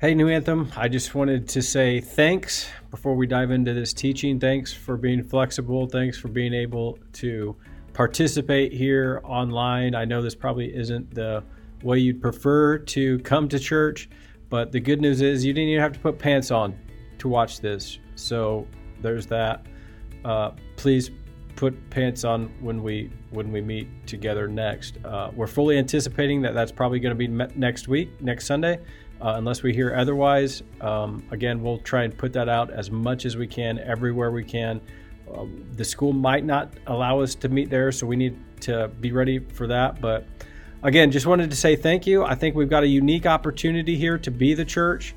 Hey, 0.00 0.14
New 0.14 0.28
Anthem. 0.28 0.70
I 0.76 0.86
just 0.86 1.16
wanted 1.16 1.48
to 1.48 1.60
say 1.60 2.00
thanks 2.00 2.70
before 2.92 3.16
we 3.16 3.26
dive 3.26 3.50
into 3.50 3.74
this 3.74 3.92
teaching. 3.92 4.38
Thanks 4.38 4.72
for 4.72 4.96
being 4.96 5.24
flexible. 5.24 5.88
Thanks 5.88 6.16
for 6.16 6.28
being 6.28 6.54
able 6.54 7.00
to 7.14 7.56
participate 7.94 8.72
here 8.72 9.20
online. 9.24 9.96
I 9.96 10.04
know 10.04 10.22
this 10.22 10.36
probably 10.36 10.72
isn't 10.72 11.12
the 11.12 11.42
way 11.82 11.98
you'd 11.98 12.22
prefer 12.22 12.78
to 12.78 13.18
come 13.18 13.48
to 13.48 13.58
church, 13.58 14.08
but 14.48 14.70
the 14.70 14.78
good 14.78 15.00
news 15.00 15.20
is 15.20 15.44
you 15.44 15.52
didn't 15.52 15.70
even 15.70 15.82
have 15.82 15.94
to 15.94 15.98
put 15.98 16.16
pants 16.16 16.52
on 16.52 16.78
to 17.18 17.26
watch 17.26 17.60
this. 17.60 17.98
So 18.14 18.68
there's 19.02 19.26
that. 19.26 19.66
Uh, 20.24 20.52
please 20.76 21.10
put 21.56 21.90
pants 21.90 22.22
on 22.22 22.52
when 22.60 22.84
we 22.84 23.10
when 23.30 23.50
we 23.50 23.60
meet 23.60 23.88
together 24.06 24.46
next. 24.46 24.98
Uh, 25.04 25.32
we're 25.34 25.48
fully 25.48 25.76
anticipating 25.76 26.40
that 26.42 26.54
that's 26.54 26.70
probably 26.70 27.00
going 27.00 27.18
to 27.18 27.18
be 27.18 27.26
next 27.58 27.88
week, 27.88 28.08
next 28.22 28.46
Sunday 28.46 28.78
uh, 29.20 29.34
unless 29.36 29.62
we 29.62 29.74
hear 29.74 29.94
otherwise. 29.94 30.62
Um, 30.80 31.26
again, 31.30 31.62
we'll 31.62 31.78
try 31.78 32.04
and 32.04 32.16
put 32.16 32.32
that 32.34 32.48
out 32.48 32.70
as 32.70 32.90
much 32.90 33.24
as 33.24 33.36
we 33.36 33.46
can, 33.46 33.78
everywhere 33.78 34.30
we 34.30 34.44
can. 34.44 34.80
Uh, 35.32 35.46
the 35.72 35.84
school 35.84 36.12
might 36.12 36.44
not 36.44 36.72
allow 36.86 37.20
us 37.20 37.34
to 37.36 37.48
meet 37.48 37.70
there, 37.70 37.92
so 37.92 38.06
we 38.06 38.16
need 38.16 38.38
to 38.60 38.88
be 39.00 39.12
ready 39.12 39.38
for 39.38 39.66
that. 39.66 40.00
But 40.00 40.26
again, 40.82 41.10
just 41.10 41.26
wanted 41.26 41.50
to 41.50 41.56
say 41.56 41.76
thank 41.76 42.06
you. 42.06 42.24
I 42.24 42.34
think 42.34 42.54
we've 42.54 42.70
got 42.70 42.82
a 42.82 42.88
unique 42.88 43.26
opportunity 43.26 43.96
here 43.96 44.18
to 44.18 44.30
be 44.30 44.54
the 44.54 44.64
church. 44.64 45.14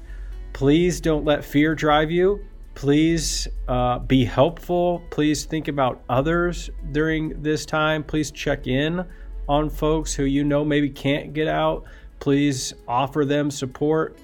Please 0.54 1.00
don't 1.00 1.24
let 1.24 1.46
fear 1.46 1.76
drive 1.76 2.12
you. 2.12 2.44
Please 2.74 3.48
uh, 3.68 4.00
be 4.00 4.26
helpful. 4.26 5.02
Please 5.12 5.46
think 5.46 5.68
about 5.68 6.04
others 6.10 6.70
during 6.92 7.42
this 7.42 7.66
time. 7.66 8.04
Please 8.04 8.32
check 8.32 8.68
in 8.68 9.06
on 9.48 9.70
folks 9.70 10.14
who 10.14 10.24
you 10.24 10.44
know 10.44 10.64
maybe 10.64 10.90
can't 10.90 11.34
get 11.34 11.48
out 11.48 11.84
please 12.22 12.74
offer 12.88 13.26
them 13.26 13.52
support. 13.52 14.18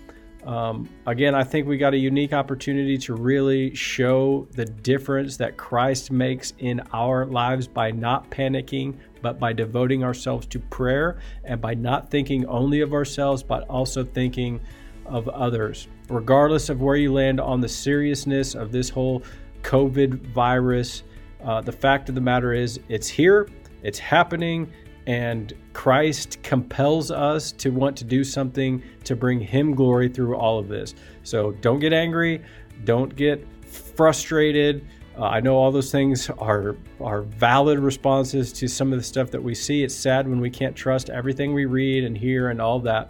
Um, 0.46 0.88
again, 1.08 1.36
I 1.36 1.44
think 1.44 1.68
we 1.68 1.78
got 1.78 1.94
a 1.94 1.98
unique 1.98 2.32
opportunity 2.32 2.98
to 3.00 3.16
really 3.16 3.76
show 3.76 4.48
the 4.52 4.64
difference 4.64 5.36
that 5.38 5.58
Christ 5.58 6.10
makes 6.10 6.54
in 6.60 6.80
our 6.94 7.26
lives 7.26 7.68
by 7.68 7.92
not 7.92 8.30
panicking, 8.30 8.96
but 9.22 9.40
by 9.40 9.52
devoting 9.52 10.06
ourselves 10.06 10.48
to 10.48 10.60
prayer 10.60 11.18
and 11.44 11.60
by 11.60 11.74
not 11.74 12.10
thinking 12.10 12.46
only 12.46 12.80
of 12.80 12.94
ourselves, 12.94 13.44
but 13.44 13.68
also 13.68 14.06
thinking 14.06 14.62
of 15.06 15.28
others. 15.30 15.88
Regardless 16.08 16.70
of 16.70 16.82
where 16.82 16.96
you 16.96 17.12
land 17.12 17.42
on 17.42 17.60
the 17.60 17.68
seriousness 17.68 18.56
of 18.56 18.72
this 18.72 18.90
whole 18.90 19.24
COVID 19.64 20.22
virus, 20.28 21.04
uh, 21.44 21.62
the 21.62 21.72
fact 21.72 22.10
of 22.10 22.16
the 22.16 22.22
matter 22.22 22.54
is 22.54 22.80
it's 22.88 23.08
here, 23.08 23.50
it's 23.84 24.00
happening, 24.00 24.72
and 25.08 25.54
Christ 25.72 26.44
compels 26.44 27.12
us 27.12 27.54
to 27.54 27.70
want 27.70 27.96
to 27.98 28.04
do 28.04 28.26
something 28.26 28.84
to 29.06 29.16
bring 29.16 29.40
Him 29.40 29.74
glory 29.74 30.10
through 30.10 30.36
all 30.36 30.60
of 30.60 30.68
this. 30.68 30.94
So 31.24 31.54
don't 31.54 31.80
get 31.80 31.94
angry, 31.94 32.44
don't 32.84 33.16
get 33.16 33.48
frustrated. 33.66 34.86
Uh, 35.18 35.24
I 35.24 35.40
know 35.40 35.56
all 35.56 35.72
those 35.72 35.92
things 35.92 36.30
are 36.38 36.76
are 37.02 37.22
valid 37.22 37.80
responses 37.80 38.52
to 38.54 38.68
some 38.68 38.92
of 38.92 39.00
the 39.00 39.04
stuff 39.04 39.32
that 39.32 39.42
we 39.42 39.56
see. 39.56 39.82
It's 39.82 39.96
sad 39.96 40.28
when 40.28 40.42
we 40.42 40.50
can't 40.50 40.76
trust 40.76 41.10
everything 41.10 41.54
we 41.54 41.66
read 41.66 42.04
and 42.04 42.16
hear 42.16 42.50
and 42.50 42.62
all 42.62 42.80
that. 42.82 43.10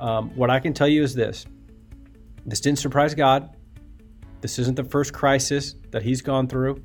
Um, 0.00 0.30
what 0.36 0.50
I 0.50 0.58
can 0.58 0.72
tell 0.72 0.88
you 0.88 1.02
is 1.02 1.14
this: 1.14 1.46
this 2.46 2.60
didn't 2.60 2.78
surprise 2.78 3.14
God. 3.14 3.50
This 4.40 4.58
isn't 4.58 4.74
the 4.74 4.84
first 4.84 5.12
crisis 5.12 5.74
that 5.90 6.02
He's 6.02 6.22
gone 6.22 6.48
through. 6.48 6.82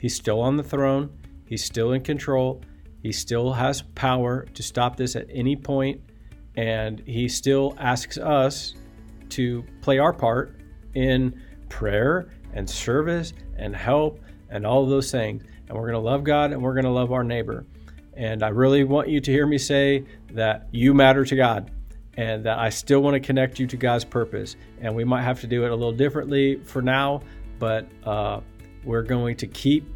He's 0.00 0.14
still 0.14 0.40
on 0.40 0.56
the 0.56 0.62
throne. 0.62 1.10
He's 1.46 1.62
still 1.62 1.92
in 1.92 2.02
control 2.02 2.62
he 3.06 3.12
still 3.12 3.52
has 3.52 3.82
power 3.94 4.46
to 4.52 4.64
stop 4.64 4.96
this 4.96 5.14
at 5.14 5.28
any 5.30 5.54
point, 5.54 6.00
and 6.56 7.00
he 7.06 7.28
still 7.28 7.76
asks 7.78 8.18
us 8.18 8.74
to 9.28 9.64
play 9.80 10.00
our 10.00 10.12
part 10.12 10.60
in 10.94 11.40
prayer 11.68 12.32
and 12.52 12.68
service 12.68 13.32
and 13.56 13.76
help 13.76 14.18
and 14.50 14.66
all 14.66 14.82
of 14.82 14.90
those 14.90 15.12
things. 15.12 15.44
And 15.68 15.78
we're 15.78 15.84
going 15.84 16.02
to 16.02 16.10
love 16.10 16.24
God 16.24 16.50
and 16.50 16.60
we're 16.60 16.74
going 16.74 16.84
to 16.84 16.90
love 16.90 17.12
our 17.12 17.22
neighbor. 17.22 17.64
And 18.14 18.42
I 18.42 18.48
really 18.48 18.82
want 18.82 19.08
you 19.08 19.20
to 19.20 19.30
hear 19.30 19.46
me 19.46 19.58
say 19.58 20.04
that 20.32 20.66
you 20.72 20.92
matter 20.92 21.24
to 21.24 21.36
God 21.36 21.70
and 22.16 22.42
that 22.44 22.58
I 22.58 22.70
still 22.70 23.00
want 23.02 23.14
to 23.14 23.20
connect 23.20 23.60
you 23.60 23.68
to 23.68 23.76
God's 23.76 24.04
purpose. 24.04 24.56
And 24.80 24.96
we 24.96 25.04
might 25.04 25.22
have 25.22 25.40
to 25.42 25.46
do 25.46 25.64
it 25.64 25.70
a 25.70 25.76
little 25.76 25.92
differently 25.92 26.56
for 26.56 26.82
now, 26.82 27.22
but 27.60 27.86
uh, 28.04 28.40
we're 28.82 29.04
going 29.04 29.36
to 29.36 29.46
keep 29.46 29.88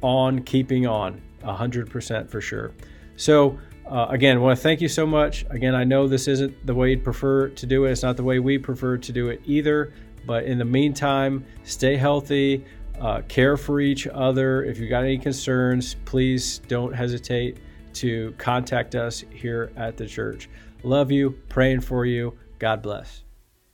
on 0.00 0.42
keeping 0.44 0.86
on. 0.86 1.20
100% 1.44 2.28
for 2.28 2.40
sure. 2.40 2.72
So, 3.16 3.58
uh, 3.86 4.06
again, 4.08 4.40
want 4.40 4.56
to 4.56 4.62
thank 4.62 4.80
you 4.80 4.88
so 4.88 5.06
much. 5.06 5.44
Again, 5.50 5.74
I 5.74 5.84
know 5.84 6.08
this 6.08 6.26
isn't 6.26 6.66
the 6.66 6.74
way 6.74 6.90
you'd 6.90 7.04
prefer 7.04 7.48
to 7.48 7.66
do 7.66 7.84
it. 7.84 7.92
It's 7.92 8.02
not 8.02 8.16
the 8.16 8.24
way 8.24 8.38
we 8.38 8.58
prefer 8.58 8.96
to 8.96 9.12
do 9.12 9.28
it 9.28 9.40
either. 9.44 9.92
But 10.26 10.44
in 10.44 10.58
the 10.58 10.64
meantime, 10.64 11.44
stay 11.64 11.96
healthy, 11.96 12.64
uh, 13.00 13.22
care 13.28 13.56
for 13.56 13.80
each 13.80 14.06
other. 14.06 14.64
If 14.64 14.78
you 14.78 14.88
got 14.88 15.04
any 15.04 15.18
concerns, 15.18 15.96
please 16.06 16.60
don't 16.66 16.94
hesitate 16.94 17.58
to 17.94 18.34
contact 18.38 18.94
us 18.94 19.24
here 19.30 19.70
at 19.76 19.96
the 19.96 20.06
church. 20.06 20.48
Love 20.82 21.10
you, 21.10 21.30
praying 21.48 21.80
for 21.80 22.06
you. 22.06 22.38
God 22.58 22.82
bless. 22.82 23.22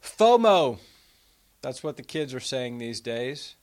FOMO. 0.02 0.78
That's 1.62 1.82
what 1.82 1.96
the 1.96 2.02
kids 2.02 2.34
are 2.34 2.40
saying 2.40 2.78
these 2.78 3.00
days. 3.00 3.56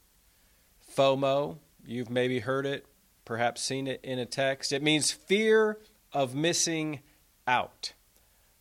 FOMO. 0.96 1.58
You've 1.86 2.10
maybe 2.10 2.40
heard 2.40 2.66
it 2.66 2.86
perhaps 3.28 3.62
seen 3.62 3.88
it 3.88 4.00
in 4.04 4.18
a 4.18 4.26
text. 4.26 4.72
It 4.72 4.82
means 4.82 5.12
fear 5.12 5.78
of 6.14 6.34
missing 6.34 7.02
out. 7.46 7.92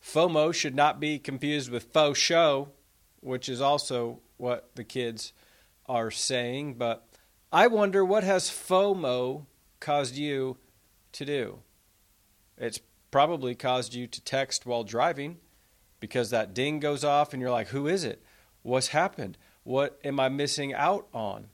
FOMO 0.04 0.52
should 0.52 0.74
not 0.74 0.98
be 0.98 1.20
confused 1.20 1.70
with 1.70 1.92
faux 1.92 2.18
show, 2.18 2.70
which 3.20 3.48
is 3.48 3.60
also 3.60 4.18
what 4.38 4.70
the 4.74 4.82
kids 4.82 5.32
are 5.86 6.10
saying. 6.10 6.74
But 6.74 7.06
I 7.52 7.68
wonder 7.68 8.04
what 8.04 8.24
has 8.24 8.50
FOMO 8.50 9.46
caused 9.78 10.16
you 10.16 10.56
to 11.12 11.24
do? 11.24 11.60
It's 12.58 12.80
probably 13.12 13.54
caused 13.54 13.94
you 13.94 14.08
to 14.08 14.20
text 14.20 14.66
while 14.66 14.82
driving 14.82 15.36
because 16.00 16.30
that 16.30 16.54
ding 16.54 16.80
goes 16.80 17.04
off 17.04 17.32
and 17.32 17.40
you're 17.40 17.52
like, 17.52 17.68
who 17.68 17.86
is 17.86 18.02
it? 18.02 18.20
What's 18.62 18.88
happened? 18.88 19.38
What 19.62 20.00
am 20.02 20.18
I 20.18 20.28
missing 20.28 20.74
out 20.74 21.06
on? 21.14 21.50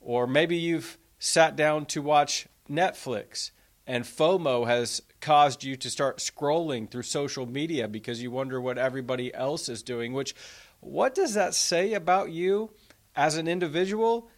Or 0.00 0.26
maybe 0.26 0.56
you've 0.56 0.98
sat 1.24 1.54
down 1.54 1.86
to 1.86 2.02
watch 2.02 2.48
Netflix 2.68 3.52
and 3.86 4.02
FOMO 4.02 4.66
has 4.66 5.00
caused 5.20 5.62
you 5.62 5.76
to 5.76 5.88
start 5.88 6.18
scrolling 6.18 6.90
through 6.90 7.04
social 7.04 7.46
media 7.46 7.86
because 7.86 8.20
you 8.20 8.28
wonder 8.32 8.60
what 8.60 8.76
everybody 8.76 9.32
else 9.32 9.68
is 9.68 9.84
doing, 9.84 10.12
which 10.12 10.34
what 10.80 11.14
does 11.14 11.34
that 11.34 11.54
say 11.54 11.94
about 11.94 12.32
you 12.32 12.70
as 13.14 13.36
an 13.36 13.46
individual 13.46 14.30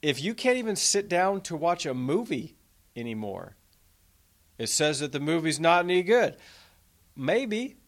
if 0.00 0.22
you 0.22 0.32
can't 0.32 0.58
even 0.58 0.76
sit 0.76 1.08
down 1.08 1.40
to 1.40 1.56
watch 1.56 1.86
a 1.86 1.92
movie 1.92 2.54
anymore? 2.94 3.56
It 4.58 4.68
says 4.68 5.00
that 5.00 5.10
the 5.10 5.18
movie's 5.18 5.58
not 5.58 5.84
any 5.84 6.04
good. 6.04 6.36
Maybe, 7.16 7.78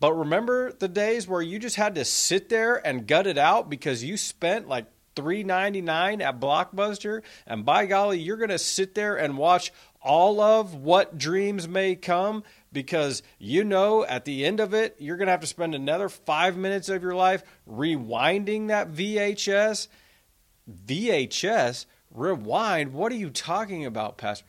but 0.00 0.14
remember 0.14 0.72
the 0.72 0.88
days 0.88 1.28
where 1.28 1.42
you 1.42 1.60
just 1.60 1.76
had 1.76 1.94
to 1.94 2.04
sit 2.04 2.48
there 2.48 2.84
and 2.84 3.06
gut 3.06 3.28
it 3.28 3.38
out 3.38 3.70
because 3.70 4.02
you 4.02 4.16
spent 4.16 4.66
like 4.66 4.86
$3.99 5.18 6.22
at 6.22 6.40
Blockbuster, 6.40 7.22
and 7.46 7.64
by 7.64 7.86
golly, 7.86 8.20
you're 8.20 8.36
going 8.36 8.48
to 8.50 8.58
sit 8.58 8.94
there 8.94 9.16
and 9.16 9.36
watch 9.36 9.72
all 10.00 10.40
of 10.40 10.74
what 10.74 11.18
dreams 11.18 11.66
may 11.66 11.96
come 11.96 12.44
because 12.72 13.22
you 13.38 13.64
know 13.64 14.04
at 14.04 14.24
the 14.24 14.44
end 14.44 14.60
of 14.60 14.74
it, 14.74 14.96
you're 14.98 15.16
going 15.16 15.26
to 15.26 15.32
have 15.32 15.40
to 15.40 15.46
spend 15.46 15.74
another 15.74 16.08
five 16.08 16.56
minutes 16.56 16.88
of 16.88 17.02
your 17.02 17.14
life 17.14 17.42
rewinding 17.68 18.68
that 18.68 18.92
VHS. 18.92 19.88
VHS? 20.86 21.86
Rewind? 22.14 22.92
What 22.92 23.12
are 23.12 23.16
you 23.16 23.30
talking 23.30 23.84
about, 23.84 24.18
Pastor? 24.18 24.46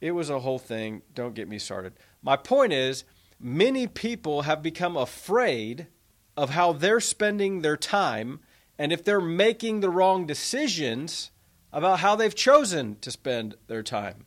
It 0.00 0.12
was 0.12 0.30
a 0.30 0.40
whole 0.40 0.58
thing. 0.58 1.02
Don't 1.14 1.34
get 1.34 1.48
me 1.48 1.58
started. 1.58 1.92
My 2.22 2.36
point 2.36 2.72
is, 2.72 3.04
many 3.38 3.86
people 3.86 4.42
have 4.42 4.62
become 4.62 4.96
afraid 4.96 5.86
of 6.36 6.50
how 6.50 6.72
they're 6.72 7.00
spending 7.00 7.60
their 7.60 7.76
time 7.76 8.40
and 8.82 8.92
if 8.92 9.04
they're 9.04 9.20
making 9.20 9.78
the 9.78 9.88
wrong 9.88 10.26
decisions 10.26 11.30
about 11.72 12.00
how 12.00 12.16
they've 12.16 12.34
chosen 12.34 12.96
to 12.98 13.12
spend 13.12 13.54
their 13.68 13.84
time. 13.84 14.24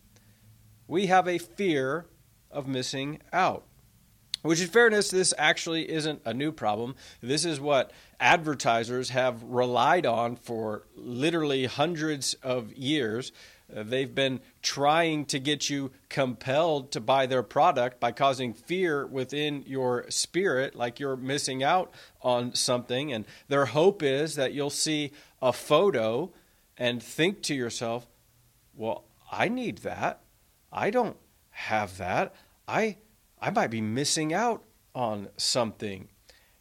We 0.88 1.07
have 1.07 1.28
a 1.28 1.40
fear 1.40 2.06
of 2.50 2.66
missing 2.66 3.19
out. 3.34 3.66
Which, 4.44 4.62
in 4.62 4.69
fairness, 4.69 5.12
this 5.12 5.34
actually 5.38 5.92
isn't 5.92 6.22
a 6.24 6.34
new 6.34 6.54
problem. 6.54 6.96
This 7.19 7.44
is 7.44 7.60
what 7.60 7.92
advertisers 8.18 9.10
have 9.10 9.44
relied 9.44 10.06
on 10.06 10.38
for 10.38 10.84
literally 10.96 11.66
hundreds 11.66 12.36
of 12.36 12.72
years. 12.72 13.34
Uh, 13.74 13.84
they've 13.84 14.14
been 14.14 14.40
trying 14.62 15.26
to 15.26 15.40
get 15.40 15.70
you 15.70 15.92
compelled 16.10 16.92
to 16.92 17.02
buy 17.02 17.26
their 17.26 17.44
product 17.44 18.00
by 18.00 18.12
causing 18.12 18.54
fear 18.54 19.06
within 19.06 19.64
your 19.66 20.06
spirit, 20.10 20.76
like 20.76 21.00
you're 21.00 21.16
missing 21.16 21.64
out 21.64 21.92
on 22.22 22.54
something. 22.54 23.12
And 23.12 23.26
their 23.48 23.66
hope 23.66 24.04
is 24.04 24.36
that 24.36 24.54
you'll 24.54 24.70
see 24.70 25.12
a 25.42 25.52
photo 25.52 26.32
and 26.78 27.02
think 27.02 27.42
to 27.44 27.56
yourself, 27.56 28.08
well, 28.76 29.06
I 29.32 29.48
need 29.48 29.80
that. 29.80 30.22
I 30.72 30.90
don't 30.90 31.18
have 31.50 31.98
that. 31.98 32.36
I, 32.68 32.98
I 33.42 33.50
might 33.50 33.72
be 33.72 33.82
missing 33.82 34.34
out 34.34 34.64
on 34.94 35.30
something. 35.38 36.10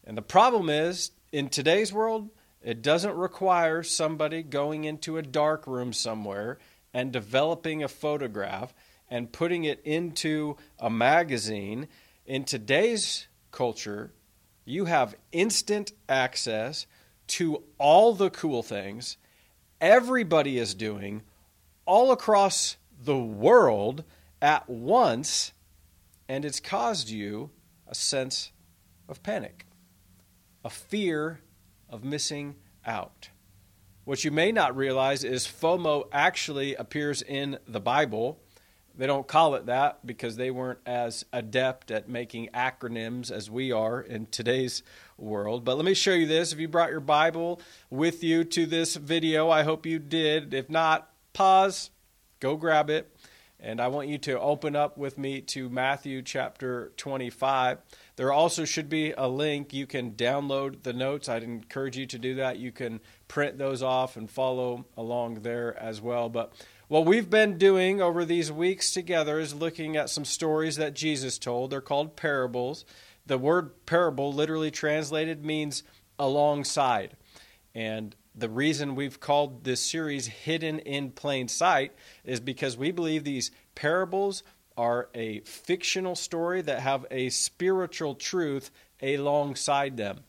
And 0.03 0.17
the 0.17 0.21
problem 0.21 0.69
is, 0.69 1.11
in 1.31 1.49
today's 1.49 1.91
world, 1.91 2.29
it 2.63 2.81
doesn't 2.81 3.15
require 3.15 3.83
somebody 3.83 4.41
going 4.41 4.85
into 4.85 5.17
a 5.17 5.21
dark 5.21 5.67
room 5.67 5.93
somewhere 5.93 6.57
and 6.95 7.11
developing 7.11 7.83
a 7.83 7.89
photograph 7.89 8.73
and 9.09 9.33
putting 9.33 9.65
it 9.65 9.81
into 9.83 10.55
a 10.79 10.89
magazine. 10.89 11.89
In 12.25 12.45
today's 12.45 13.27
culture, 13.51 14.13
you 14.63 14.85
have 14.85 15.13
instant 15.33 15.91
access 16.07 16.87
to 17.27 17.61
all 17.77 18.13
the 18.13 18.29
cool 18.29 18.63
things 18.63 19.17
everybody 19.81 20.57
is 20.57 20.73
doing 20.73 21.21
all 21.85 22.13
across 22.13 22.77
the 23.03 23.17
world 23.17 24.05
at 24.41 24.69
once, 24.69 25.51
and 26.29 26.45
it's 26.45 26.61
caused 26.61 27.09
you 27.09 27.49
a 27.87 27.93
sense 27.93 28.53
of 29.09 29.21
panic, 29.21 29.65
a 30.63 30.69
fear 30.69 31.41
of 31.89 32.05
missing 32.05 32.55
out. 32.85 33.29
What 34.05 34.23
you 34.23 34.29
may 34.29 34.51
not 34.51 34.77
realize 34.77 35.23
is 35.23 35.47
FOMO 35.47 36.07
actually 36.11 36.75
appears 36.75 37.23
in 37.23 37.57
the 37.67 37.79
Bible. 37.79 38.37
They 38.95 39.07
don't 39.07 39.27
call 39.27 39.55
it 39.55 39.65
that 39.65 40.05
because 40.05 40.35
they 40.35 40.51
weren't 40.51 40.77
as 40.85 41.25
adept 41.33 41.89
at 41.89 42.07
making 42.07 42.49
acronyms 42.53 43.31
as 43.31 43.49
we 43.49 43.71
are 43.71 43.99
in 43.99 44.27
today's 44.27 44.83
world. 45.17 45.65
But 45.65 45.77
let 45.77 45.85
me 45.85 45.95
show 45.95 46.13
you 46.13 46.27
this. 46.27 46.53
If 46.53 46.59
you 46.59 46.67
brought 46.67 46.91
your 46.91 46.99
Bible 46.99 47.59
with 47.89 48.23
you 48.23 48.43
to 48.43 48.67
this 48.67 48.95
video, 48.95 49.49
I 49.49 49.63
hope 49.63 49.87
you 49.87 49.97
did. 49.97 50.53
If 50.53 50.69
not, 50.69 51.09
pause, 51.33 51.89
go 52.39 52.57
grab 52.57 52.91
it. 52.91 53.11
And 53.59 53.81
I 53.81 53.87
want 53.87 54.09
you 54.09 54.19
to 54.19 54.39
open 54.39 54.75
up 54.75 54.97
with 54.97 55.17
me 55.17 55.41
to 55.41 55.69
Matthew 55.69 56.21
chapter 56.21 56.91
25. 56.97 57.79
There 58.15 58.31
also 58.31 58.65
should 58.65 58.89
be 58.89 59.13
a 59.17 59.27
link. 59.27 59.73
You 59.73 59.87
can 59.87 60.11
download 60.11 60.83
the 60.83 60.93
notes. 60.93 61.27
I'd 61.27 61.41
encourage 61.41 61.97
you 61.97 62.05
to 62.05 62.19
do 62.19 62.35
that. 62.35 62.59
You 62.59 62.71
can 62.71 62.99
print 63.27 63.57
those 63.57 63.81
off 63.81 64.15
and 64.17 64.29
follow 64.29 64.85
along 64.97 65.41
there 65.41 65.77
as 65.77 66.01
well. 66.01 66.29
But 66.29 66.53
what 66.87 67.05
we've 67.05 67.29
been 67.29 67.57
doing 67.57 68.01
over 68.01 68.25
these 68.25 68.51
weeks 68.51 68.91
together 68.91 69.39
is 69.39 69.53
looking 69.53 69.97
at 69.97 70.09
some 70.09 70.25
stories 70.25 70.75
that 70.75 70.93
Jesus 70.93 71.39
told. 71.39 71.71
They're 71.71 71.81
called 71.81 72.15
parables. 72.15 72.85
The 73.25 73.37
word 73.37 73.85
parable, 73.85 74.31
literally 74.31 74.69
translated, 74.69 75.43
means 75.43 75.83
alongside. 76.19 77.17
And 77.73 78.15
the 78.35 78.49
reason 78.49 78.95
we've 78.95 79.19
called 79.19 79.63
this 79.63 79.81
series 79.81 80.27
Hidden 80.27 80.79
in 80.79 81.11
Plain 81.11 81.47
Sight 81.47 81.93
is 82.23 82.39
because 82.39 82.77
we 82.77 82.91
believe 82.91 83.23
these 83.23 83.51
parables 83.73 84.43
are 84.77 85.09
a 85.15 85.39
fictional 85.41 86.15
story 86.15 86.61
that 86.61 86.79
have 86.81 87.05
a 87.09 87.29
spiritual 87.29 88.13
truth 88.13 88.71
alongside 89.01 89.97
them. 89.97 90.19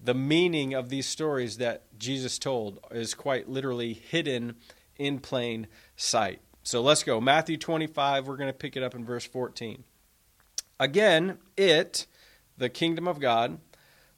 The 0.00 0.14
meaning 0.14 0.74
of 0.74 0.88
these 0.88 1.06
stories 1.06 1.58
that 1.58 1.82
Jesus 1.98 2.38
told 2.38 2.78
is 2.90 3.14
quite 3.14 3.48
literally 3.48 3.92
hidden 3.92 4.54
in 4.96 5.18
plain 5.18 5.66
sight. 5.96 6.40
So 6.62 6.82
let's 6.82 7.02
go. 7.02 7.20
Matthew 7.20 7.56
25, 7.56 8.26
we're 8.26 8.36
going 8.36 8.50
to 8.50 8.56
pick 8.56 8.76
it 8.76 8.82
up 8.82 8.94
in 8.94 9.04
verse 9.04 9.24
14. 9.24 9.84
Again, 10.78 11.38
it, 11.56 12.06
the 12.56 12.68
kingdom 12.68 13.08
of 13.08 13.20
God, 13.20 13.58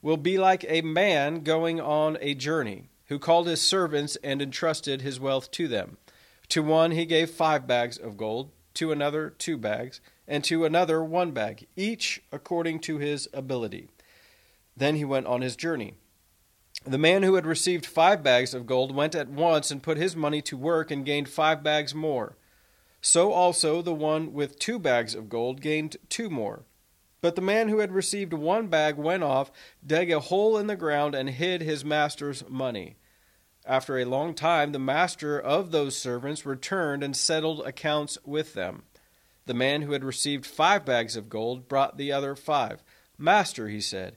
will 0.03 0.17
be 0.17 0.39
like 0.39 0.65
a 0.69 0.83
man 0.83 1.43
going 1.43 1.81
on 1.81 2.19
a 2.21 2.35
journey 2.35 2.89
who 3.07 3.19
called 3.19 3.47
his 3.47 3.61
servants 3.61 4.17
and 4.23 4.41
entrusted 4.41 5.03
his 5.03 5.21
wealth 5.21 5.51
to 5.53 5.69
them. 5.69 5.97
To 6.51 6.63
one 6.63 6.91
he 6.91 7.07
gave 7.07 7.31
five 7.31 7.67
bags 7.67 7.97
of 7.97 8.17
gold, 8.17 8.51
to 8.75 8.93
another 8.93 9.31
two 9.31 9.57
bags, 9.57 10.01
and 10.27 10.43
to 10.45 10.65
another 10.65 11.03
one 11.03 11.33
bag, 11.33 11.67
each 11.77 12.23
according 12.33 12.81
to 12.81 12.99
his 12.99 13.29
ability. 13.33 13.89
Then 14.81 14.97
he 14.97 15.05
went 15.05 15.27
on 15.27 15.43
his 15.43 15.57
journey. 15.57 15.93
The 16.87 16.97
man 16.97 17.23
who 17.23 17.35
had 17.35 17.45
received 17.45 17.85
five 17.85 18.23
bags 18.23 18.55
of 18.55 18.67
gold 18.67 18.95
went 18.95 19.15
at 19.15 19.29
once 19.29 19.71
and 19.71 19.83
put 19.83 19.99
his 19.99 20.17
money 20.17 20.41
to 20.41 20.57
work 20.57 20.91
and 20.91 21.05
gained 21.05 21.29
five 21.29 21.63
bags 21.63 21.95
more. 21.95 22.39
So 23.03 23.31
also 23.31 23.83
the 23.83 23.93
one 23.93 24.33
with 24.33 24.59
two 24.59 24.79
bags 24.79 25.15
of 25.15 25.29
gold 25.29 25.61
gained 25.61 25.99
two 26.09 26.31
more. 26.31 26.65
But 27.21 27.37
the 27.37 27.43
man 27.43 27.69
who 27.69 27.81
had 27.81 27.93
received 27.93 28.33
one 28.33 28.69
bag 28.69 28.97
went 28.97 29.23
off, 29.23 29.53
dug 29.87 30.11
a 30.11 30.19
hole 30.19 30.57
in 30.57 30.67
the 30.67 30.77
ground, 30.77 31.15
and 31.15 31.29
hid 31.29 31.61
his 31.61 31.85
master's 31.85 32.43
money. 32.49 32.97
After 33.67 33.99
a 33.99 34.07
long 34.07 34.33
time, 34.33 34.73
the 34.73 34.79
master 34.79 35.39
of 35.39 35.73
those 35.73 35.95
servants 35.95 36.47
returned 36.47 37.05
and 37.05 37.15
settled 37.15 37.67
accounts 37.67 38.17
with 38.25 38.55
them. 38.55 38.85
The 39.45 39.53
man 39.53 39.83
who 39.83 39.93
had 39.93 40.05
received 40.05 40.47
five 40.47 40.87
bags 40.87 41.17
of 41.17 41.29
gold 41.29 41.69
brought 41.69 41.99
the 41.99 42.11
other 42.11 42.35
five. 42.35 42.83
Master, 43.19 43.69
he 43.69 43.83
said, 43.83 44.17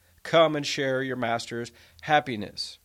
Come 0.23 0.55
and 0.55 0.65
share 0.65 1.01
your 1.01 1.15
master's 1.15 1.71
happiness. 2.01 2.77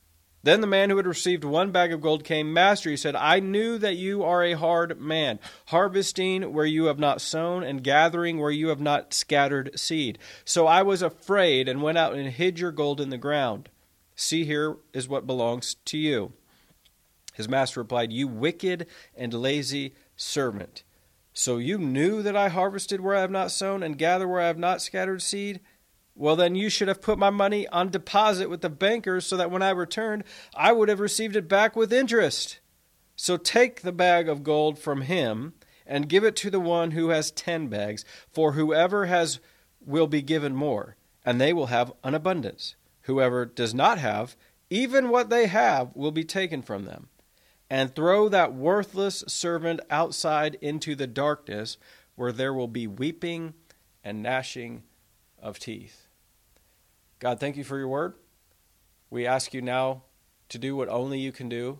Then 0.46 0.60
the 0.60 0.68
man 0.68 0.90
who 0.90 0.96
had 0.96 1.08
received 1.08 1.42
one 1.42 1.72
bag 1.72 1.92
of 1.92 2.00
gold 2.00 2.22
came. 2.22 2.52
Master, 2.52 2.88
he 2.88 2.96
said, 2.96 3.16
I 3.16 3.40
knew 3.40 3.78
that 3.78 3.96
you 3.96 4.22
are 4.22 4.44
a 4.44 4.52
hard 4.52 5.00
man, 5.00 5.40
harvesting 5.66 6.52
where 6.52 6.64
you 6.64 6.84
have 6.84 7.00
not 7.00 7.20
sown, 7.20 7.64
and 7.64 7.82
gathering 7.82 8.38
where 8.38 8.52
you 8.52 8.68
have 8.68 8.80
not 8.80 9.12
scattered 9.12 9.76
seed. 9.76 10.20
So 10.44 10.68
I 10.68 10.82
was 10.82 11.02
afraid 11.02 11.68
and 11.68 11.82
went 11.82 11.98
out 11.98 12.14
and 12.14 12.28
hid 12.30 12.60
your 12.60 12.70
gold 12.70 13.00
in 13.00 13.10
the 13.10 13.18
ground. 13.18 13.70
See, 14.14 14.44
here 14.44 14.76
is 14.92 15.08
what 15.08 15.26
belongs 15.26 15.74
to 15.86 15.98
you. 15.98 16.32
His 17.34 17.48
master 17.48 17.80
replied, 17.80 18.12
You 18.12 18.28
wicked 18.28 18.86
and 19.16 19.34
lazy 19.34 19.94
servant. 20.16 20.84
So 21.34 21.58
you 21.58 21.76
knew 21.76 22.22
that 22.22 22.36
I 22.36 22.50
harvested 22.50 23.00
where 23.00 23.16
I 23.16 23.20
have 23.20 23.32
not 23.32 23.50
sown, 23.50 23.82
and 23.82 23.98
gathered 23.98 24.28
where 24.28 24.40
I 24.40 24.46
have 24.46 24.58
not 24.58 24.80
scattered 24.80 25.22
seed? 25.22 25.60
Well, 26.18 26.34
then 26.34 26.54
you 26.54 26.70
should 26.70 26.88
have 26.88 27.02
put 27.02 27.18
my 27.18 27.28
money 27.28 27.68
on 27.68 27.90
deposit 27.90 28.48
with 28.48 28.62
the 28.62 28.70
bankers 28.70 29.26
so 29.26 29.36
that 29.36 29.50
when 29.50 29.62
I 29.62 29.70
returned, 29.70 30.24
I 30.56 30.72
would 30.72 30.88
have 30.88 30.98
received 30.98 31.36
it 31.36 31.46
back 31.46 31.76
with 31.76 31.92
interest. 31.92 32.58
So 33.16 33.36
take 33.36 33.82
the 33.82 33.92
bag 33.92 34.26
of 34.26 34.42
gold 34.42 34.78
from 34.78 35.02
him 35.02 35.52
and 35.86 36.08
give 36.08 36.24
it 36.24 36.34
to 36.36 36.50
the 36.50 36.58
one 36.58 36.92
who 36.92 37.10
has 37.10 37.30
ten 37.30 37.68
bags, 37.68 38.02
for 38.32 38.52
whoever 38.52 39.06
has 39.06 39.40
will 39.84 40.06
be 40.06 40.22
given 40.22 40.56
more, 40.56 40.96
and 41.24 41.38
they 41.38 41.52
will 41.52 41.66
have 41.66 41.92
an 42.02 42.14
abundance. 42.14 42.76
Whoever 43.02 43.44
does 43.44 43.74
not 43.74 43.98
have, 43.98 44.36
even 44.70 45.10
what 45.10 45.28
they 45.28 45.46
have 45.46 45.94
will 45.94 46.12
be 46.12 46.24
taken 46.24 46.62
from 46.62 46.86
them. 46.86 47.08
And 47.68 47.94
throw 47.94 48.28
that 48.30 48.54
worthless 48.54 49.22
servant 49.28 49.80
outside 49.90 50.56
into 50.60 50.94
the 50.94 51.06
darkness, 51.06 51.76
where 52.14 52.32
there 52.32 52.54
will 52.54 52.68
be 52.68 52.86
weeping 52.86 53.52
and 54.02 54.22
gnashing 54.22 54.82
of 55.38 55.58
teeth. 55.58 56.05
God, 57.18 57.40
thank 57.40 57.56
you 57.56 57.64
for 57.64 57.78
your 57.78 57.88
word. 57.88 58.14
We 59.08 59.26
ask 59.26 59.54
you 59.54 59.62
now 59.62 60.02
to 60.48 60.58
do 60.58 60.76
what 60.76 60.88
only 60.88 61.18
you 61.18 61.32
can 61.32 61.48
do. 61.48 61.78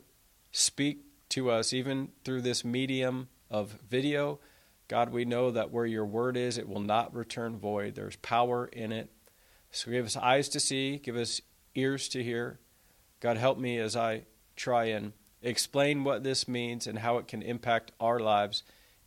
Speak 0.51 1.05
to 1.31 1.51
us, 1.51 1.73
even 1.73 2.09
through 2.25 2.43
this 2.43 2.65
medium 2.65 3.29
of 3.51 3.79
video. 3.89 4.41
God, 4.89 5.11
we 5.11 5.25
know 5.25 5.51
that 5.51 5.71
where 5.71 5.87
your 5.87 6.07
word 6.07 6.37
is, 6.37 6.57
it 6.57 6.69
will 6.69 6.81
not 6.81 7.15
return 7.15 7.59
void. 7.59 7.95
There's 7.95 8.17
power 8.17 8.67
in 8.67 8.93
it. 8.93 9.11
So 9.71 9.91
give 9.91 10.07
us 10.07 10.17
eyes 10.17 10.49
to 10.51 10.61
see, 10.61 10.99
give 10.99 11.17
us 11.17 11.41
ears 11.75 12.09
to 12.11 12.23
hear. 12.23 12.61
God, 13.21 13.37
help 13.37 13.59
me 13.59 13.79
as 13.79 13.97
I 13.97 14.23
try 14.55 14.85
and 14.87 15.13
explain 15.43 16.05
what 16.05 16.25
this 16.25 16.49
means 16.49 16.87
and 16.87 17.01
how 17.01 17.19
it 17.19 17.29
can 17.29 17.43
impact 17.43 17.93
our 18.01 18.21
lives 18.21 18.63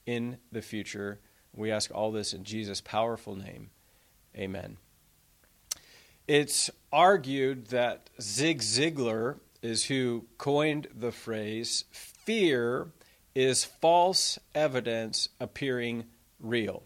in 0.05 0.37
the 0.51 0.61
future. 0.61 1.19
We 1.55 1.71
ask 1.71 1.89
all 1.93 2.11
this 2.11 2.33
in 2.33 2.43
Jesus' 2.43 2.81
powerful 2.81 3.35
name. 3.35 3.71
Amen. 4.35 4.77
It's 6.29 6.69
argued 6.93 7.69
that 7.69 8.11
Zig 8.21 8.59
Ziglar 8.59 9.39
is 9.63 9.85
who 9.85 10.27
coined 10.37 10.85
the 10.95 11.11
phrase 11.11 11.85
fear 11.89 12.91
is 13.33 13.63
false 13.63 14.37
evidence 14.53 15.29
appearing 15.39 16.03
real. 16.39 16.83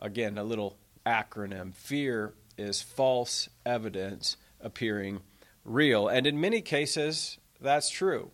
Again, 0.00 0.38
a 0.38 0.42
little 0.42 0.78
acronym. 1.04 1.74
Fear 1.74 2.32
is 2.56 2.80
false 2.80 3.50
evidence 3.66 4.38
appearing 4.58 5.20
real. 5.66 6.08
And 6.08 6.26
in 6.26 6.40
many 6.40 6.62
cases, 6.62 7.36
that's 7.60 7.90
true. 7.90 8.30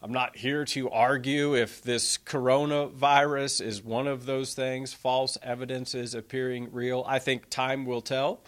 I'm 0.00 0.12
not 0.12 0.36
here 0.36 0.64
to 0.66 0.88
argue 0.88 1.56
if 1.56 1.82
this 1.82 2.16
coronavirus 2.16 3.60
is 3.60 3.82
one 3.82 4.06
of 4.06 4.24
those 4.24 4.54
things, 4.54 4.94
false 4.94 5.36
evidence 5.42 5.96
is 5.96 6.14
appearing 6.14 6.68
real. 6.70 7.04
I 7.08 7.18
think 7.18 7.50
time 7.50 7.84
will 7.86 8.02
tell. 8.02 8.40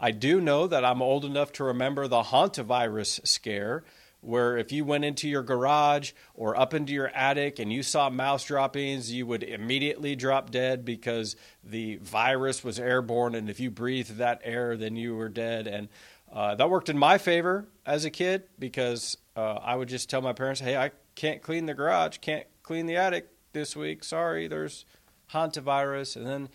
I 0.00 0.12
do 0.12 0.40
know 0.40 0.66
that 0.66 0.84
I'm 0.84 1.02
old 1.02 1.26
enough 1.26 1.52
to 1.52 1.64
remember 1.64 2.08
the 2.08 2.22
hantavirus 2.22 3.26
scare, 3.26 3.84
where 4.22 4.56
if 4.56 4.72
you 4.72 4.84
went 4.84 5.04
into 5.04 5.28
your 5.28 5.42
garage 5.42 6.12
or 6.34 6.58
up 6.58 6.72
into 6.72 6.92
your 6.92 7.08
attic 7.08 7.58
and 7.58 7.70
you 7.70 7.82
saw 7.82 8.08
mouse 8.08 8.44
droppings, 8.44 9.12
you 9.12 9.26
would 9.26 9.42
immediately 9.42 10.16
drop 10.16 10.50
dead 10.50 10.84
because 10.84 11.36
the 11.62 11.96
virus 11.96 12.64
was 12.64 12.78
airborne. 12.78 13.34
And 13.34 13.50
if 13.50 13.60
you 13.60 13.70
breathed 13.70 14.16
that 14.16 14.40
air, 14.42 14.76
then 14.76 14.96
you 14.96 15.16
were 15.16 15.28
dead. 15.28 15.66
And 15.66 15.88
uh, 16.32 16.54
that 16.54 16.70
worked 16.70 16.88
in 16.88 16.98
my 16.98 17.18
favor 17.18 17.66
as 17.84 18.04
a 18.04 18.10
kid 18.10 18.44
because 18.58 19.18
uh, 19.36 19.58
I 19.62 19.74
would 19.74 19.88
just 19.88 20.08
tell 20.08 20.22
my 20.22 20.32
parents, 20.32 20.60
hey, 20.60 20.76
I 20.76 20.92
can't 21.14 21.42
clean 21.42 21.66
the 21.66 21.74
garage, 21.74 22.18
can't 22.18 22.46
clean 22.62 22.86
the 22.86 22.96
attic 22.96 23.28
this 23.52 23.76
week. 23.76 24.04
Sorry, 24.04 24.48
there's 24.48 24.86
hantavirus. 25.32 26.16
And 26.16 26.26
then 26.26 26.48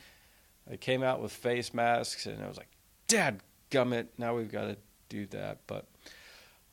they 0.68 0.78
came 0.78 1.04
out 1.04 1.22
with 1.22 1.32
face 1.32 1.74
masks, 1.74 2.26
and 2.26 2.44
I 2.44 2.48
was 2.48 2.58
like, 2.58 2.70
Dad 3.08 3.42
gummit, 3.72 4.08
now 4.18 4.36
we've 4.36 4.52
got 4.52 4.66
to 4.66 4.78
do 5.10 5.26
that. 5.28 5.60
But 5.68 5.86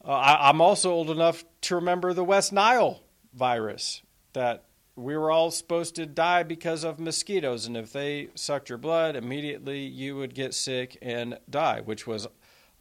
uh, 0.05 0.13
I, 0.13 0.49
I'm 0.49 0.61
also 0.61 0.91
old 0.91 1.11
enough 1.11 1.45
to 1.63 1.77
remember 1.77 2.13
the 2.13 2.25
West 2.25 2.53
Nile 2.53 3.03
virus 3.35 4.03
that 4.33 4.65
we 4.95 5.17
were 5.17 5.31
all 5.31 5.51
supposed 5.51 5.95
to 5.97 6.07
die 6.07 6.43
because 6.43 6.85
of 6.85 7.01
mosquitoes, 7.01 7.67
and 7.67 7.77
if 7.77 7.93
they 7.93 8.29
sucked 8.35 8.69
your 8.69 8.79
blood, 8.79 9.17
immediately 9.17 9.81
you 9.81 10.17
would 10.17 10.35
get 10.35 10.53
sick 10.53 10.99
and 11.01 11.39
die, 11.49 11.81
which 11.81 12.07
was 12.07 12.27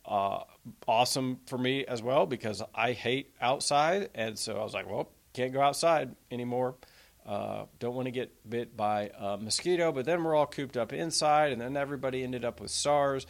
uh, 0.06 0.40
awesome 0.88 1.40
for 1.46 1.58
me 1.58 1.86
as 1.86 2.02
well 2.02 2.26
because 2.26 2.62
I 2.76 2.92
hate 2.92 3.34
outside, 3.40 4.10
and 4.14 4.38
so 4.38 4.58
I 4.58 4.64
was 4.64 4.74
like, 4.74 4.90
well, 4.90 5.10
can't 5.34 5.54
go 5.54 5.62
outside 5.62 6.16
anymore. 6.30 6.76
Uh, 7.26 7.66
don't 7.80 7.96
want 7.96 8.08
to 8.08 8.12
get 8.12 8.50
bit 8.50 8.76
by 8.76 9.12
a 9.18 9.38
mosquito, 9.38 9.92
but 9.92 10.06
then 10.06 10.24
we're 10.24 10.36
all 10.36 10.48
cooped 10.48 10.76
up 10.76 10.92
inside, 10.92 11.52
and 11.52 11.62
then 11.62 11.78
everybody 11.78 12.24
ended 12.24 12.44
up 12.44 12.60
with 12.60 12.72
SARS, 12.72 13.28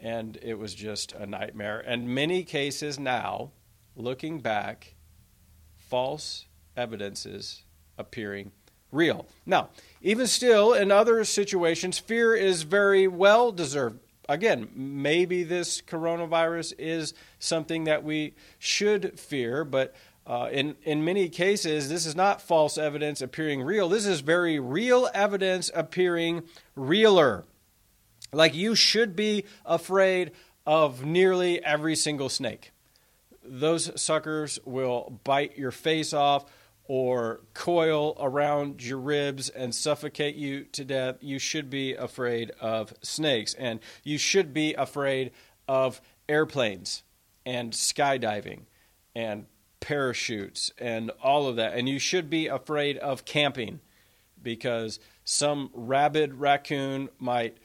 and 0.00 0.38
it 0.42 0.54
was 0.54 0.74
just 0.74 1.12
a 1.12 1.26
nightmare. 1.26 1.82
And 1.86 2.08
many 2.08 2.42
cases 2.42 2.98
now, 2.98 3.52
looking 3.94 4.40
back, 4.40 4.94
false 5.76 6.46
evidences 6.76 7.62
appearing 7.98 8.50
real. 8.90 9.26
Now, 9.44 9.70
even 10.00 10.26
still, 10.26 10.72
in 10.72 10.90
other 10.90 11.24
situations, 11.24 11.98
fear 11.98 12.34
is 12.34 12.62
very 12.62 13.06
well 13.06 13.52
deserved. 13.52 14.00
Again, 14.28 14.70
maybe 14.74 15.42
this 15.42 15.82
coronavirus 15.82 16.72
is 16.78 17.12
something 17.38 17.84
that 17.84 18.04
we 18.04 18.34
should 18.58 19.20
fear, 19.20 19.64
but 19.64 19.94
uh, 20.26 20.48
in, 20.50 20.76
in 20.82 21.04
many 21.04 21.28
cases, 21.28 21.88
this 21.88 22.06
is 22.06 22.16
not 22.16 22.40
false 22.40 22.78
evidence 22.78 23.20
appearing 23.20 23.62
real. 23.62 23.88
This 23.88 24.06
is 24.06 24.20
very 24.20 24.58
real 24.58 25.08
evidence 25.12 25.70
appearing 25.74 26.44
realer. 26.74 27.44
Like 28.32 28.54
you 28.54 28.74
should 28.74 29.14
be 29.14 29.44
afraid 29.66 30.32
of 30.66 31.04
nearly 31.04 31.62
every 31.62 31.94
single 31.94 32.30
snake. 32.30 32.72
Those 33.44 34.00
suckers 34.00 34.58
will 34.64 35.20
bite 35.24 35.58
your 35.58 35.70
face 35.70 36.14
off 36.14 36.46
or 36.86 37.40
coil 37.52 38.16
around 38.18 38.82
your 38.82 38.98
ribs 38.98 39.50
and 39.50 39.74
suffocate 39.74 40.36
you 40.36 40.64
to 40.64 40.84
death. 40.84 41.16
You 41.20 41.38
should 41.38 41.68
be 41.68 41.94
afraid 41.94 42.50
of 42.60 42.94
snakes. 43.02 43.54
And 43.54 43.80
you 44.02 44.16
should 44.16 44.54
be 44.54 44.72
afraid 44.74 45.32
of 45.68 46.00
airplanes 46.28 47.02
and 47.44 47.72
skydiving 47.72 48.62
and 49.14 49.46
parachutes 49.84 50.72
and 50.78 51.10
all 51.22 51.46
of 51.46 51.56
that. 51.56 51.74
And 51.74 51.86
you 51.86 51.98
should 51.98 52.30
be 52.30 52.46
afraid 52.46 52.96
of 52.96 53.26
camping 53.26 53.80
because 54.42 54.98
some 55.24 55.68
rabid 55.74 56.34
raccoon 56.34 57.10
might 57.18 57.58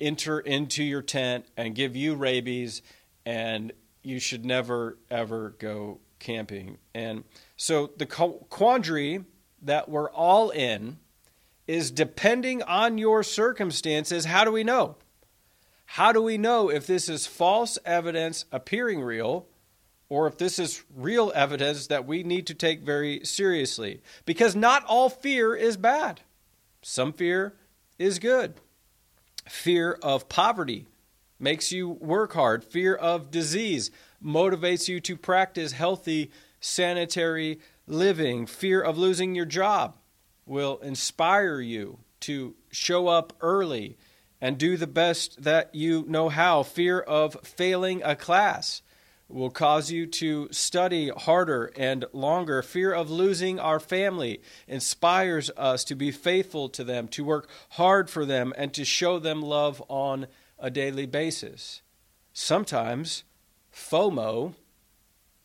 enter 0.00 0.40
into 0.40 0.82
your 0.82 1.00
tent 1.00 1.46
and 1.56 1.74
give 1.74 1.94
you 1.94 2.16
rabies, 2.16 2.82
and 3.24 3.72
you 4.02 4.18
should 4.18 4.44
never, 4.44 4.98
ever 5.10 5.54
go 5.60 6.00
camping. 6.18 6.78
And 6.92 7.22
so 7.56 7.90
the 7.96 8.06
quandary 8.06 9.24
that 9.62 9.88
we're 9.88 10.10
all 10.10 10.50
in 10.50 10.98
is 11.68 11.92
depending 11.92 12.64
on 12.64 12.98
your 12.98 13.22
circumstances, 13.22 14.24
how 14.24 14.44
do 14.44 14.50
we 14.50 14.64
know? 14.64 14.96
How 15.84 16.10
do 16.12 16.20
we 16.20 16.36
know 16.36 16.68
if 16.68 16.84
this 16.86 17.08
is 17.08 17.28
false 17.28 17.78
evidence 17.84 18.44
appearing 18.50 19.02
real 19.02 19.46
or 20.10 20.26
if 20.26 20.36
this 20.36 20.58
is 20.58 20.84
real 20.94 21.32
evidence 21.34 21.86
that 21.86 22.04
we 22.04 22.22
need 22.22 22.46
to 22.48 22.54
take 22.54 22.80
very 22.80 23.24
seriously. 23.24 24.02
Because 24.26 24.54
not 24.54 24.84
all 24.84 25.08
fear 25.08 25.54
is 25.54 25.78
bad, 25.78 26.20
some 26.82 27.14
fear 27.14 27.54
is 27.98 28.18
good. 28.18 28.54
Fear 29.48 29.98
of 30.02 30.28
poverty 30.28 30.86
makes 31.38 31.72
you 31.72 31.88
work 31.88 32.34
hard, 32.34 32.62
fear 32.62 32.94
of 32.94 33.30
disease 33.30 33.90
motivates 34.22 34.88
you 34.88 35.00
to 35.00 35.16
practice 35.16 35.72
healthy, 35.72 36.30
sanitary 36.60 37.58
living, 37.86 38.44
fear 38.44 38.82
of 38.82 38.98
losing 38.98 39.34
your 39.34 39.46
job 39.46 39.96
will 40.44 40.78
inspire 40.78 41.60
you 41.60 41.98
to 42.18 42.54
show 42.70 43.08
up 43.08 43.32
early 43.40 43.96
and 44.40 44.58
do 44.58 44.76
the 44.76 44.86
best 44.86 45.42
that 45.42 45.74
you 45.74 46.04
know 46.08 46.28
how. 46.28 46.62
Fear 46.62 47.00
of 47.00 47.36
failing 47.42 48.02
a 48.04 48.16
class 48.16 48.82
will 49.30 49.50
cause 49.50 49.90
you 49.90 50.06
to 50.06 50.48
study 50.50 51.08
harder 51.08 51.72
and 51.76 52.04
longer. 52.12 52.62
Fear 52.62 52.92
of 52.92 53.10
losing 53.10 53.58
our 53.58 53.80
family 53.80 54.40
inspires 54.66 55.50
us 55.56 55.84
to 55.84 55.94
be 55.94 56.10
faithful 56.10 56.68
to 56.70 56.84
them, 56.84 57.08
to 57.08 57.24
work 57.24 57.48
hard 57.70 58.10
for 58.10 58.24
them, 58.24 58.52
and 58.56 58.72
to 58.74 58.84
show 58.84 59.18
them 59.18 59.42
love 59.42 59.82
on 59.88 60.26
a 60.58 60.70
daily 60.70 61.06
basis. 61.06 61.82
Sometimes 62.32 63.24
FOMO 63.74 64.54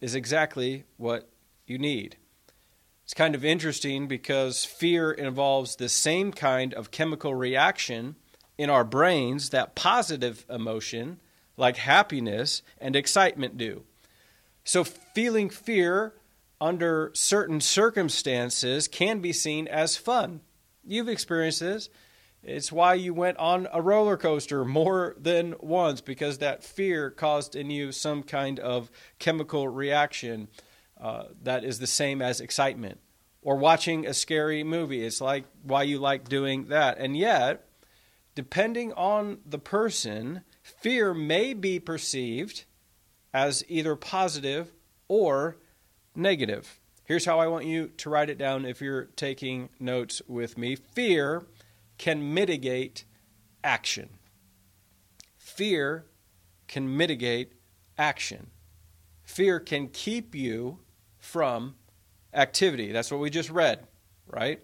is 0.02 0.16
exactly 0.16 0.84
what 0.98 1.30
you 1.66 1.78
need. 1.78 2.18
It's 3.04 3.14
kind 3.14 3.36
of 3.36 3.46
interesting 3.46 4.08
because 4.08 4.66
fear 4.66 5.12
involves 5.12 5.76
the 5.76 5.90
same 5.90 6.32
kind 6.32 6.74
of 6.74 6.92
chemical 6.92 7.36
reaction 7.36 8.16
in 8.58 8.70
our 8.70 8.84
brains 8.84 9.52
that 9.52 9.76
positive 9.76 10.46
emotion 10.50 11.20
like 11.58 11.78
happiness 11.78 12.62
and 12.80 12.96
excitement 12.96 13.58
do. 13.58 13.84
So, 14.64 14.84
feeling 14.84 15.50
fear 15.50 16.14
under 16.60 17.12
certain 17.14 17.62
circumstances 17.62 18.88
can 18.88 19.20
be 19.20 19.34
seen 19.34 19.68
as 19.68 19.98
fun. 19.98 20.42
You've 20.84 21.10
experienced 21.10 21.60
this. 21.60 21.90
It's 22.46 22.72
why 22.72 22.94
you 22.94 23.14
went 23.14 23.38
on 23.38 23.68
a 23.74 23.82
roller 23.82 24.18
coaster 24.18 24.64
more 24.64 25.16
than 25.20 25.56
once 25.60 26.00
because 26.00 26.38
that 26.38 26.64
fear 26.64 27.10
caused 27.10 27.56
in 27.56 27.72
you 27.72 27.92
some 27.92 28.22
kind 28.22 28.60
of 28.60 28.92
chemical 29.18 29.68
reaction 29.68 30.48
uh, 31.02 31.26
that 31.44 31.64
is 31.64 31.80
the 31.80 31.88
same 31.88 32.22
as 32.22 32.40
excitement. 32.40 33.00
Or 33.42 33.56
watching 33.56 34.06
a 34.06 34.14
scary 34.14 34.64
movie. 34.64 35.04
It's 35.04 35.22
like 35.22 35.46
why 35.64 35.84
you 35.84 36.00
like 36.00 36.30
doing 36.30 36.66
that. 36.66 36.98
And 37.00 37.18
yet, 37.18 37.68
depending 38.36 38.94
on 38.94 39.40
the 39.46 39.60
person, 39.60 40.42
fear 40.66 41.14
may 41.14 41.54
be 41.54 41.80
perceived 41.80 42.66
as 43.32 43.64
either 43.68 43.96
positive 43.96 44.74
or 45.08 45.58
negative. 46.16 46.80
Here's 47.04 47.26
how 47.26 47.40
I 47.40 47.46
want 47.46 47.66
you 47.66 47.90
to 47.98 48.10
write 48.10 48.32
it 48.32 48.40
down 48.40 48.66
if 48.66 48.82
you're 48.82 49.04
taking 49.16 49.70
notes 49.80 50.24
with 50.28 50.58
me. 50.58 50.76
Fear 50.76 51.44
can 52.00 52.34
mitigate 52.34 53.06
action. 53.64 54.10
Fear 55.38 56.06
can 56.68 56.98
mitigate 56.98 57.54
action. 57.96 58.48
Fear 59.22 59.60
can 59.60 59.88
keep 59.90 60.34
you 60.34 60.80
from 61.20 61.76
activity. 62.34 62.92
That's 62.92 63.12
what 63.12 63.20
we 63.20 63.30
just 63.30 63.52
read, 63.52 63.86
right? 64.28 64.64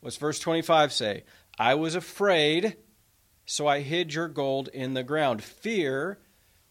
What's 0.00 0.16
verse 0.16 0.40
25 0.40 0.92
say? 0.92 1.22
I 1.56 1.76
was 1.76 1.94
afraid 1.94 2.76
so 3.46 3.66
I 3.66 3.80
hid 3.80 4.12
your 4.12 4.28
gold 4.28 4.68
in 4.68 4.94
the 4.94 5.02
ground. 5.02 5.42
Fear 5.42 6.18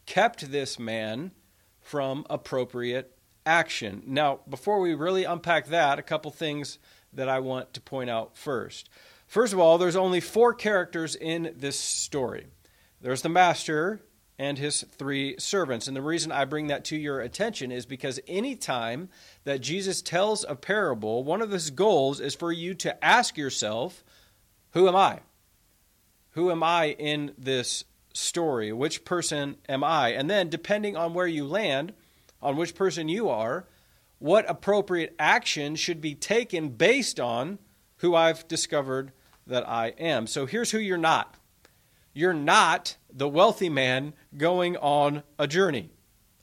kept 0.05 0.51
this 0.51 0.77
man 0.77 1.32
from 1.79 2.25
appropriate 2.29 3.17
action. 3.46 4.03
Now, 4.05 4.41
before 4.48 4.79
we 4.79 4.94
really 4.94 5.24
unpack 5.24 5.67
that, 5.67 5.98
a 5.98 6.03
couple 6.03 6.32
things 6.32 6.77
that 7.13 7.29
I 7.29 7.39
want 7.39 7.74
to 7.74 7.82
point 7.82 8.10
out 8.10 8.38
first. 8.38 8.89
First 9.25 9.53
of 9.53 9.60
all, 9.60 9.77
there's 9.77 9.96
only 9.96 10.20
four 10.20 10.53
characters 10.53 11.15
in 11.15 11.53
this 11.58 11.79
story 11.79 12.48
there's 13.01 13.22
the 13.22 13.29
master 13.29 14.01
and 14.39 14.58
his 14.58 14.82
three 14.98 15.36
servants. 15.38 15.88
And 15.88 15.96
the 15.96 16.01
reason 16.01 16.32
I 16.32 16.46
bring 16.46 16.67
that 16.67 16.86
to 16.86 16.98
your 16.98 17.20
attention 17.20 17.72
is 17.72 17.86
because 17.86 18.20
anytime 18.27 19.10
that 19.44 19.62
Jesus 19.62 20.01
tells 20.01 20.44
a 20.44 20.55
parable, 20.55 21.24
one 21.24 21.41
of 21.41 21.51
his 21.51 21.70
goals 21.70 22.20
is 22.20 22.34
for 22.34 22.51
you 22.51 22.74
to 22.75 23.05
ask 23.05 23.38
yourself, 23.38 24.03
Who 24.72 24.88
am 24.88 24.96
I? 24.96 25.20
Who 26.36 26.51
am 26.51 26.63
I 26.63 26.89
in 26.89 27.34
this 27.38 27.86
story? 28.13 28.72
Which 28.72 29.06
person 29.06 29.56
am 29.68 29.84
I? 29.84 30.10
And 30.10 30.30
then, 30.30 30.50
depending 30.50 30.96
on 30.96 31.13
where 31.13 31.27
you 31.27 31.46
land, 31.46 31.94
on 32.42 32.58
which 32.58 32.75
person 32.75 33.08
you 33.08 33.30
are, 33.30 33.68
what 34.20 34.50
appropriate 34.50 35.15
action 35.18 35.75
should 35.75 36.01
be 36.01 36.13
taken 36.13 36.70
based 36.70 37.20
on 37.20 37.60
who 37.98 38.15
I've 38.15 38.48
discovered 38.48 39.13
that 39.48 39.68
I 39.68 39.94
am. 39.98 40.27
So 40.27 40.46
here's 40.46 40.72
who 40.72 40.80
you're 40.80 40.98
not 40.98 41.36
you're 42.13 42.34
not 42.34 42.96
the 43.12 43.27
wealthy 43.27 43.70
man 43.70 44.13
going 44.38 44.77
on 44.77 45.24
a 45.38 45.48
journey. 45.48 45.89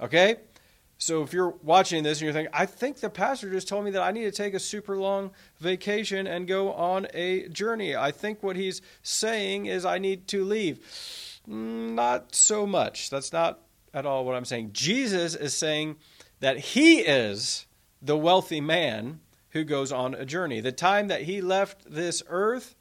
Okay? 0.01 0.37
So 1.03 1.25
if 1.25 1.33
you're 1.33 1.57
watching 1.65 2.05
this 2.05 2.19
and 2.19 2.27
you're 2.27 2.33
thinking, 2.33 2.55
I 2.55 2.65
think 2.65 3.01
the 3.01 3.11
pastor 3.11 3.51
just 3.51 3.67
told 3.67 3.85
me 3.85 3.91
that 3.91 4.03
I 4.03 4.13
need 4.13 4.23
to 4.23 4.31
take 4.31 4.55
a 4.55 4.61
super 4.61 4.97
long 4.97 5.33
vacation 5.59 6.29
and 6.29 6.47
go 6.47 6.73
on 6.73 7.09
a 7.13 7.49
journey. 7.49 7.97
I 7.97 8.13
think 8.13 8.41
what 8.41 8.55
he's 8.55 8.81
saying 9.03 9.67
is 9.67 9.85
I 9.85 9.99
need 9.99 10.29
to 10.29 10.45
leave. 10.45 10.79
Mm, 11.51 11.95
not 11.95 12.37
so 12.37 12.67
much. 12.67 13.11
That's 13.11 13.33
not 13.33 13.59
at 13.93 14.07
all 14.07 14.25
what 14.25 14.37
I'm 14.37 14.45
saying. 14.45 14.71
Jesus 14.75 15.35
is 15.35 15.55
saying 15.55 15.97
that 16.39 16.59
he 16.59 17.01
is 17.01 17.67
the 18.01 18.17
wealthy 18.17 18.61
man 18.61 19.19
who 19.51 19.65
goes 19.65 19.91
on 19.91 20.15
a 20.15 20.25
journey. 20.25 20.61
The 20.61 20.71
time 20.71 21.09
that 21.09 21.23
he 21.23 21.41
left 21.41 21.83
this 21.85 22.23
earth 22.29 22.77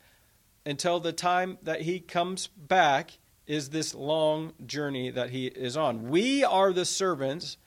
until 0.63 0.99
the 0.99 1.11
time 1.11 1.57
that 1.63 1.81
he 1.81 1.99
comes 1.99 2.45
back 2.45 3.17
is 3.47 3.69
this 3.69 3.95
long 3.95 4.53
journey 4.63 5.09
that 5.09 5.31
he 5.31 5.47
is 5.47 5.75
on. 5.75 6.09
We 6.09 6.43
are 6.43 6.71
the 6.71 6.85
servants 6.85 7.57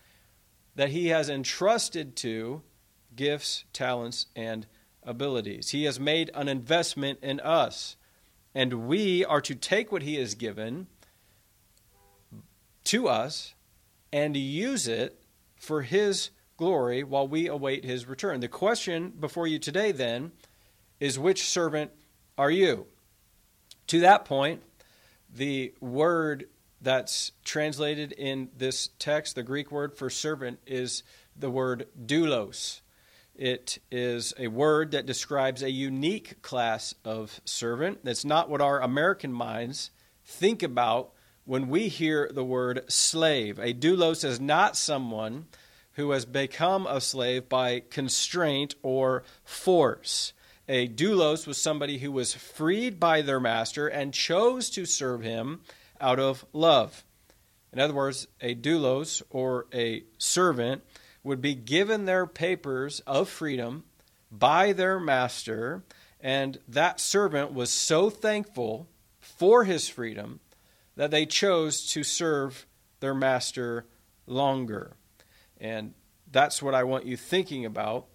that 0.75 0.91
he 0.91 1.09
has 1.09 1.29
entrusted 1.29 2.17
to 2.17 2.63
gifts, 3.15 3.65
talents, 3.73 4.27
and 4.35 4.67
abilities. 5.03 5.71
He 5.71 5.85
has 5.85 6.01
made 6.01 6.31
an 6.35 6.49
investment 6.49 7.19
in 7.23 7.41
us, 7.41 7.97
and 8.55 8.87
we 8.87 9.25
are 9.25 9.41
to 9.43 9.55
take 9.55 9.93
what 9.93 10.03
he 10.03 10.17
has 10.17 10.35
given 10.35 10.87
to 12.85 13.09
us 13.09 13.55
and 14.13 14.37
use 14.37 14.87
it 14.89 15.23
for 15.57 15.83
his 15.83 16.31
glory 16.57 17.03
while 17.03 17.27
we 17.27 17.47
await 17.47 17.85
his 17.85 18.07
return. 18.07 18.41
The 18.41 18.49
question 18.49 19.13
before 19.19 19.47
you 19.47 19.59
today, 19.59 19.93
then, 19.93 20.33
is 21.01 21.19
which 21.19 21.45
servant 21.45 21.91
are 22.39 22.51
you? 22.51 22.87
To 23.89 24.01
that 24.01 24.25
point, 24.25 24.63
the 25.33 25.75
word 25.81 26.47
that's 26.85 27.33
translated 27.45 28.13
in 28.13 28.51
this 28.57 28.91
text, 28.99 29.35
the 29.35 29.43
Greek 29.43 29.73
word 29.73 29.97
for 29.97 30.11
servant 30.11 30.61
is 30.67 31.03
the 31.37 31.51
word 31.51 31.87
doulos. 32.07 32.81
It 33.35 33.79
is 33.91 34.33
a 34.39 34.47
word 34.47 34.93
that 34.93 35.07
describes 35.07 35.63
a 35.63 35.71
unique 35.71 36.41
class 36.43 36.95
of 37.05 37.41
servant. 37.45 38.05
That's 38.05 38.25
not 38.25 38.49
what 38.49 38.61
our 38.61 38.81
American 38.81 39.33
minds 39.33 39.91
think 40.25 40.63
about 40.63 41.11
when 41.45 41.69
we 41.69 41.89
hear 41.89 42.31
the 42.33 42.45
word 42.45 42.85
slave. 42.89 43.59
A 43.59 43.75
doulos 43.75 44.25
is 44.25 44.41
not 44.41 44.77
someone 44.77 45.47
who 45.93 46.13
has 46.13 46.25
become 46.25 46.87
a 46.87 47.01
slave 47.01 47.49
by 47.49 47.81
constraint 47.81 48.75
or 48.83 49.25
force. 49.43 50.33
A 50.69 50.89
doulos 50.89 51.47
was 51.47 51.59
somebody 51.61 51.99
who 51.99 52.13
was 52.13 52.35
freed 52.35 52.99
by 53.01 53.21
their 53.21 53.41
master 53.41 53.89
and 53.89 54.15
chose 54.15 54.71
to 54.71 54.87
serve 54.87 55.23
him 55.23 55.61
out 56.01 56.19
of 56.19 56.45
love. 56.53 57.05
In 57.73 57.81
other 57.81 57.95
words, 57.95 58.29
a 58.41 58.55
doulos 58.55 59.23
or 59.31 59.67
a 59.75 60.05
servant 60.19 60.83
would 61.23 61.41
be 61.41 61.55
given 61.55 62.05
their 62.05 62.27
papers 62.27 63.01
of 63.01 63.29
freedom 63.29 63.85
by 64.31 64.73
their 64.73 65.01
master, 65.01 65.83
and 66.21 66.59
that 66.69 67.01
servant 67.01 67.53
was 67.53 67.71
so 67.71 68.11
thankful 68.11 68.89
for 69.19 69.65
his 69.65 69.89
freedom 69.89 70.41
that 70.97 71.11
they 71.11 71.27
chose 71.27 71.87
to 71.93 72.03
serve 72.03 72.67
their 73.01 73.15
master 73.15 73.87
longer. 74.27 74.97
And 75.61 75.95
that's 76.31 76.63
what 76.63 76.75
I 76.75 76.85
want 76.85 77.07
you 77.07 77.17
thinking 77.17 77.65
about 77.65 78.07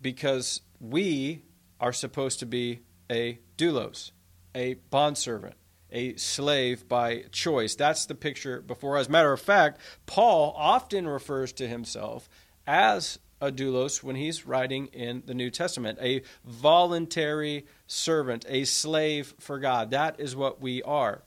because 0.00 0.60
we 0.80 1.42
are 1.78 1.92
supposed 1.92 2.38
to 2.40 2.46
be 2.46 2.80
a 3.10 3.38
doulos, 3.56 4.10
a 4.54 4.74
bondservant 4.90 5.54
a 5.92 6.16
slave 6.16 6.88
by 6.88 7.24
choice. 7.32 7.74
That's 7.74 8.06
the 8.06 8.14
picture 8.14 8.60
before 8.60 8.96
us. 8.96 9.08
Matter 9.08 9.32
of 9.32 9.40
fact, 9.40 9.80
Paul 10.06 10.54
often 10.56 11.08
refers 11.08 11.52
to 11.54 11.68
himself 11.68 12.28
as 12.66 13.18
a 13.40 13.50
doulos 13.50 14.02
when 14.02 14.16
he's 14.16 14.46
writing 14.46 14.86
in 14.88 15.22
the 15.26 15.34
New 15.34 15.50
Testament, 15.50 15.98
a 16.00 16.22
voluntary 16.44 17.66
servant, 17.86 18.44
a 18.48 18.64
slave 18.64 19.34
for 19.38 19.58
God. 19.58 19.90
That 19.90 20.20
is 20.20 20.36
what 20.36 20.60
we 20.60 20.82
are. 20.82 21.22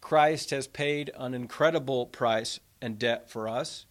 Christ 0.00 0.50
has 0.50 0.66
paid 0.66 1.10
an 1.16 1.34
incredible 1.34 2.06
price 2.06 2.60
and 2.80 2.98
debt 2.98 3.28
for 3.28 3.48
us. 3.48 3.86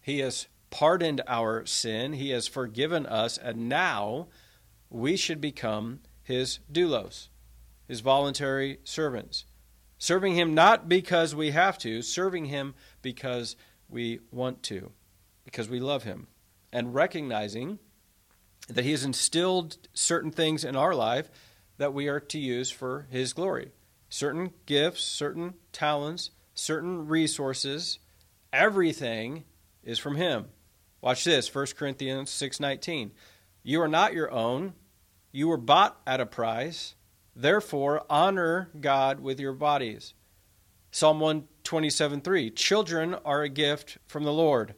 He 0.00 0.20
has 0.20 0.46
pardoned 0.70 1.20
our 1.26 1.66
sin, 1.66 2.14
He 2.14 2.30
has 2.30 2.46
forgiven 2.46 3.06
us, 3.06 3.36
and 3.36 3.68
now 3.68 4.28
we 4.88 5.16
should 5.16 5.40
become 5.40 6.00
His 6.22 6.60
doulos 6.72 7.28
his 7.86 8.00
voluntary 8.00 8.78
servants. 8.84 9.44
Serving 9.98 10.34
him 10.34 10.54
not 10.54 10.88
because 10.88 11.34
we 11.34 11.52
have 11.52 11.78
to, 11.78 12.02
serving 12.02 12.46
him 12.46 12.74
because 13.00 13.56
we 13.88 14.20
want 14.30 14.62
to, 14.64 14.92
because 15.44 15.68
we 15.68 15.80
love 15.80 16.02
him. 16.02 16.26
And 16.72 16.94
recognizing 16.94 17.78
that 18.68 18.84
he 18.84 18.90
has 18.90 19.04
instilled 19.04 19.78
certain 19.94 20.30
things 20.30 20.64
in 20.64 20.76
our 20.76 20.94
life 20.94 21.30
that 21.78 21.94
we 21.94 22.08
are 22.08 22.20
to 22.20 22.38
use 22.38 22.70
for 22.70 23.06
his 23.10 23.32
glory. 23.32 23.70
Certain 24.08 24.52
gifts, 24.66 25.02
certain 25.02 25.54
talents, 25.72 26.30
certain 26.54 27.06
resources, 27.06 27.98
everything 28.52 29.44
is 29.82 29.98
from 29.98 30.16
him. 30.16 30.46
Watch 31.00 31.24
this, 31.24 31.48
1 31.48 31.76
Corinthians 31.76 32.30
6:19. 32.30 33.12
You 33.62 33.80
are 33.80 33.88
not 33.88 34.12
your 34.12 34.30
own. 34.30 34.74
You 35.30 35.48
were 35.48 35.56
bought 35.56 36.00
at 36.06 36.20
a 36.20 36.26
price. 36.26 36.95
Therefore, 37.36 38.02
honor 38.08 38.70
God 38.80 39.20
with 39.20 39.38
your 39.38 39.52
bodies. 39.52 40.14
Psalm 40.90 41.20
127 41.20 42.22
3 42.22 42.50
Children 42.50 43.14
are 43.24 43.42
a 43.42 43.50
gift 43.50 43.98
from 44.06 44.24
the 44.24 44.32
Lord, 44.32 44.74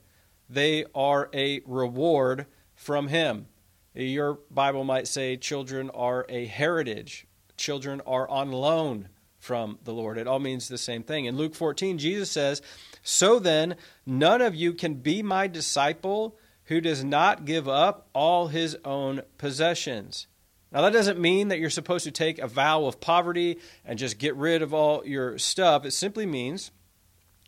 they 0.51 0.85
are 0.92 1.31
a 1.33 1.61
reward 1.64 2.47
from 2.75 3.07
Him. 3.07 3.47
Your 3.94 4.40
Bible 4.51 4.85
might 4.85 5.07
say 5.07 5.37
children 5.37 5.90
are 5.90 6.27
a 6.29 6.47
heritage, 6.47 7.27
children 7.57 8.03
are 8.05 8.29
on 8.29 8.51
loan 8.51 9.09
from 9.38 9.79
the 9.85 9.92
Lord. 9.92 10.18
It 10.18 10.27
all 10.27 10.40
means 10.40 10.66
the 10.66 10.79
same 10.79 11.05
thing. 11.05 11.27
In 11.27 11.37
Luke 11.37 11.55
14, 11.55 11.99
Jesus 11.99 12.31
says, 12.31 12.61
So 13.03 13.38
then, 13.38 13.77
none 14.05 14.42
of 14.42 14.55
you 14.55 14.73
can 14.73 14.94
be 14.94 15.23
my 15.23 15.47
disciple 15.47 16.37
who 16.64 16.81
does 16.81 17.03
not 17.03 17.44
give 17.44 17.68
up 17.68 18.09
all 18.12 18.49
his 18.49 18.77
own 18.85 19.23
possessions. 19.38 20.27
Now, 20.71 20.83
that 20.83 20.93
doesn't 20.93 21.19
mean 21.19 21.49
that 21.49 21.59
you're 21.59 21.71
supposed 21.71 22.05
to 22.05 22.11
take 22.11 22.39
a 22.39 22.47
vow 22.47 22.85
of 22.85 23.01
poverty 23.01 23.59
and 23.85 23.99
just 23.99 24.19
get 24.19 24.37
rid 24.37 24.61
of 24.61 24.75
all 24.75 25.05
your 25.07 25.39
stuff. 25.39 25.87
It 25.87 25.93
simply 25.93 26.27
means 26.27 26.71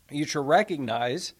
you 0.09 0.25
should 0.25 0.47
recognize 0.47 1.33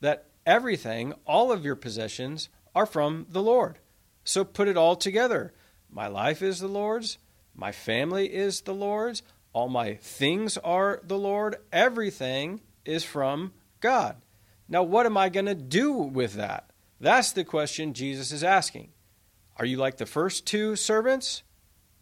that 0.00 0.26
everything, 0.46 1.12
all 1.26 1.50
of 1.50 1.64
your 1.64 1.76
possessions, 1.76 2.48
are 2.74 2.86
from 2.86 3.26
the 3.28 3.42
Lord. 3.42 3.78
So 4.22 4.44
put 4.44 4.68
it 4.68 4.76
all 4.76 4.96
together. 4.96 5.52
My 5.90 6.06
life 6.06 6.40
is 6.42 6.60
the 6.60 6.68
Lord's, 6.68 7.18
my 7.54 7.72
family 7.72 8.32
is 8.32 8.62
the 8.62 8.74
Lord's, 8.74 9.22
all 9.52 9.68
my 9.68 9.94
things 9.94 10.56
are 10.58 11.00
the 11.04 11.18
Lord, 11.18 11.56
everything 11.72 12.60
is 12.84 13.04
from 13.04 13.52
God. 13.80 14.16
Now, 14.68 14.82
what 14.82 15.06
am 15.06 15.16
I 15.16 15.28
going 15.28 15.46
to 15.46 15.54
do 15.54 15.92
with 15.92 16.34
that? 16.34 16.70
That's 17.00 17.32
the 17.32 17.44
question 17.44 17.92
Jesus 17.92 18.32
is 18.32 18.42
asking. 18.42 18.93
Are 19.56 19.64
you 19.64 19.76
like 19.76 19.96
the 19.96 20.06
first 20.06 20.46
two 20.46 20.76
servants 20.76 21.42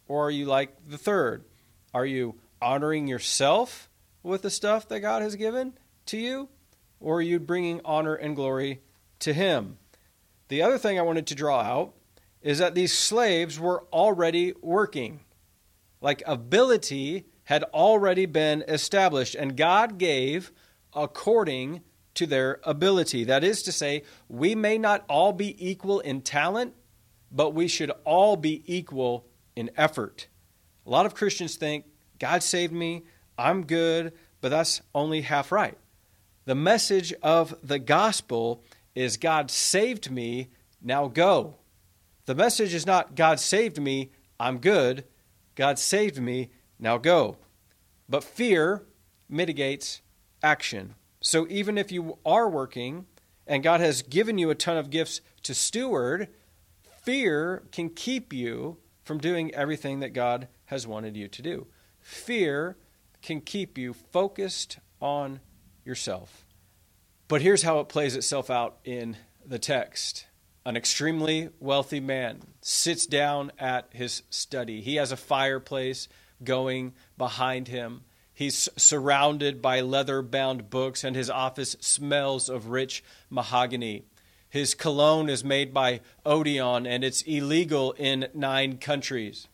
or 0.07 0.27
are 0.27 0.31
you 0.31 0.45
like 0.45 0.87
the 0.87 0.97
third? 0.97 1.45
Are 1.93 2.05
you 2.05 2.35
honoring 2.61 3.07
yourself 3.07 3.89
with 4.23 4.41
the 4.41 4.49
stuff 4.49 4.87
that 4.89 5.01
God 5.01 5.21
has 5.21 5.35
given 5.35 5.73
to 6.07 6.17
you 6.17 6.49
or 6.99 7.17
are 7.17 7.21
you 7.21 7.39
bringing 7.39 7.81
honor 7.85 8.15
and 8.15 8.35
glory 8.35 8.81
to 9.19 9.33
Him? 9.33 9.77
The 10.47 10.61
other 10.61 10.77
thing 10.77 10.97
I 10.97 11.03
wanted 11.03 11.27
to 11.27 11.35
draw 11.35 11.61
out 11.61 11.93
is 12.41 12.59
that 12.59 12.75
these 12.75 12.97
slaves 12.97 13.59
were 13.59 13.85
already 13.91 14.53
working. 14.61 15.21
Like 16.01 16.21
ability 16.25 17.25
had 17.45 17.63
already 17.73 18.25
been 18.25 18.63
established, 18.67 19.35
and 19.35 19.57
God 19.57 19.97
gave 19.97 20.51
according 20.93 21.81
to 22.15 22.25
their 22.25 22.59
ability. 22.63 23.23
That 23.23 23.43
is 23.43 23.63
to 23.63 23.71
say, 23.71 24.03
we 24.29 24.55
may 24.55 24.77
not 24.77 25.03
all 25.09 25.33
be 25.33 25.55
equal 25.65 25.99
in 25.99 26.21
talent, 26.21 26.73
but 27.33 27.53
we 27.53 27.67
should 27.67 27.91
all 28.05 28.37
be 28.37 28.63
equal 28.67 29.25
in 29.55 29.71
effort. 29.75 30.27
A 30.85 30.89
lot 30.89 31.05
of 31.05 31.15
Christians 31.15 31.55
think, 31.55 31.85
God 32.19 32.43
saved 32.43 32.71
me, 32.71 33.03
I'm 33.37 33.65
good, 33.65 34.13
but 34.39 34.49
that's 34.49 34.81
only 34.93 35.21
half 35.21 35.51
right. 35.51 35.77
The 36.45 36.55
message 36.55 37.13
of 37.23 37.55
the 37.63 37.79
gospel 37.79 38.63
is 38.95 39.17
God 39.17 39.49
saved 39.49 40.11
me, 40.11 40.49
now 40.81 41.07
go. 41.07 41.55
The 42.25 42.35
message 42.35 42.73
is 42.73 42.85
not 42.85 43.15
God 43.15 43.39
saved 43.39 43.81
me, 43.81 44.11
I'm 44.39 44.59
good. 44.59 45.05
God 45.55 45.79
saved 45.79 46.19
me, 46.19 46.51
now 46.79 46.97
go. 46.97 47.37
But 48.09 48.23
fear 48.23 48.83
mitigates 49.29 50.01
action. 50.41 50.95
So 51.21 51.47
even 51.49 51.77
if 51.77 51.91
you 51.91 52.17
are 52.25 52.49
working 52.49 53.05
and 53.47 53.63
God 53.63 53.79
has 53.79 54.01
given 54.01 54.37
you 54.37 54.49
a 54.49 54.55
ton 54.55 54.77
of 54.77 54.89
gifts 54.89 55.21
to 55.43 55.53
steward, 55.53 56.27
Fear 57.03 57.63
can 57.71 57.89
keep 57.89 58.31
you 58.31 58.77
from 59.03 59.17
doing 59.17 59.53
everything 59.53 59.99
that 59.99 60.13
God 60.13 60.47
has 60.65 60.87
wanted 60.87 61.17
you 61.17 61.27
to 61.27 61.41
do. 61.41 61.67
Fear 61.99 62.77
can 63.21 63.41
keep 63.41 63.77
you 63.77 63.93
focused 63.93 64.79
on 65.01 65.41
yourself. 65.83 66.45
But 67.27 67.41
here's 67.41 67.63
how 67.63 67.79
it 67.79 67.89
plays 67.89 68.15
itself 68.15 68.49
out 68.49 68.77
in 68.85 69.17
the 69.45 69.59
text. 69.59 70.27
An 70.65 70.77
extremely 70.77 71.49
wealthy 71.59 71.99
man 71.99 72.41
sits 72.61 73.05
down 73.05 73.51
at 73.59 73.89
his 73.91 74.23
study. 74.29 74.79
He 74.81 74.95
has 74.95 75.11
a 75.11 75.17
fireplace 75.17 76.07
going 76.41 76.93
behind 77.17 77.67
him. 77.67 78.03
He's 78.33 78.69
surrounded 78.77 79.61
by 79.61 79.81
leather 79.81 80.21
bound 80.21 80.69
books, 80.69 81.03
and 81.03 81.15
his 81.15 81.29
office 81.29 81.75
smells 81.81 82.47
of 82.49 82.67
rich 82.67 83.03
mahogany. 83.29 84.05
His 84.53 84.75
cologne 84.75 85.29
is 85.29 85.43
made 85.43 85.73
by 85.73 86.01
Odeon, 86.23 86.85
and 86.85 87.03
it's 87.03 87.23
illegal 87.23 87.93
in 87.93 88.27
nine 88.35 88.77
countries. 88.77 89.47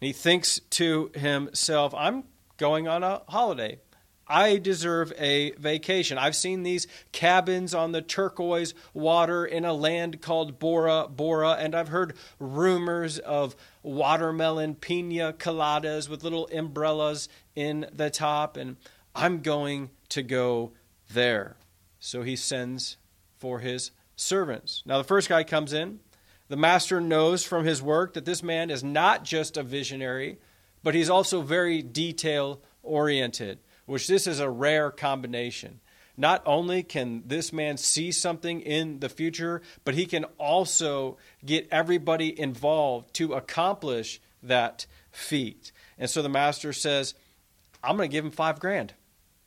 He 0.00 0.14
thinks 0.14 0.58
to 0.70 1.10
himself, 1.14 1.92
I'm 1.94 2.24
going 2.56 2.88
on 2.88 3.04
a 3.04 3.20
holiday. 3.28 3.80
I 4.26 4.56
deserve 4.56 5.12
a 5.18 5.50
vacation. 5.56 6.16
I've 6.16 6.34
seen 6.34 6.62
these 6.62 6.86
cabins 7.12 7.74
on 7.74 7.92
the 7.92 8.00
turquoise 8.00 8.72
water 8.94 9.44
in 9.44 9.66
a 9.66 9.74
land 9.74 10.22
called 10.22 10.58
Bora 10.58 11.08
Bora, 11.10 11.50
and 11.60 11.74
I've 11.74 11.88
heard 11.88 12.16
rumors 12.38 13.18
of 13.18 13.54
watermelon 13.82 14.76
pina 14.76 15.34
coladas 15.34 16.08
with 16.08 16.24
little 16.24 16.48
umbrellas 16.56 17.28
in 17.54 17.84
the 17.92 18.08
top, 18.08 18.56
and 18.56 18.78
I'm 19.14 19.40
going 19.42 19.90
to 20.08 20.22
go 20.22 20.72
there. 21.12 21.56
So 22.00 22.22
he 22.22 22.34
sends 22.34 22.96
for 23.36 23.58
his 23.58 23.90
servants. 24.18 24.82
Now, 24.84 24.98
the 24.98 25.04
first 25.04 25.28
guy 25.28 25.44
comes 25.44 25.72
in. 25.72 26.00
The 26.48 26.56
master 26.56 27.00
knows 27.00 27.44
from 27.44 27.64
his 27.64 27.82
work 27.82 28.14
that 28.14 28.24
this 28.24 28.42
man 28.42 28.70
is 28.70 28.82
not 28.82 29.24
just 29.24 29.56
a 29.56 29.62
visionary, 29.62 30.38
but 30.82 30.94
he's 30.94 31.10
also 31.10 31.42
very 31.42 31.82
detail 31.82 32.60
oriented 32.82 33.58
which 33.88 34.06
this 34.06 34.26
is 34.26 34.38
a 34.38 34.50
rare 34.50 34.90
combination. 34.90 35.80
Not 36.16 36.42
only 36.44 36.82
can 36.82 37.22
this 37.24 37.54
man 37.54 37.78
see 37.78 38.12
something 38.12 38.60
in 38.60 39.00
the 39.00 39.08
future, 39.08 39.62
but 39.82 39.94
he 39.94 40.04
can 40.04 40.24
also 40.36 41.16
get 41.44 41.68
everybody 41.70 42.38
involved 42.38 43.14
to 43.14 43.32
accomplish 43.32 44.20
that 44.42 44.86
feat. 45.10 45.72
And 45.96 46.10
so 46.10 46.20
the 46.20 46.28
master 46.28 46.74
says, 46.74 47.14
I'm 47.82 47.96
going 47.96 48.10
to 48.10 48.12
give 48.12 48.26
him 48.26 48.30
five 48.30 48.60
grand. 48.60 48.92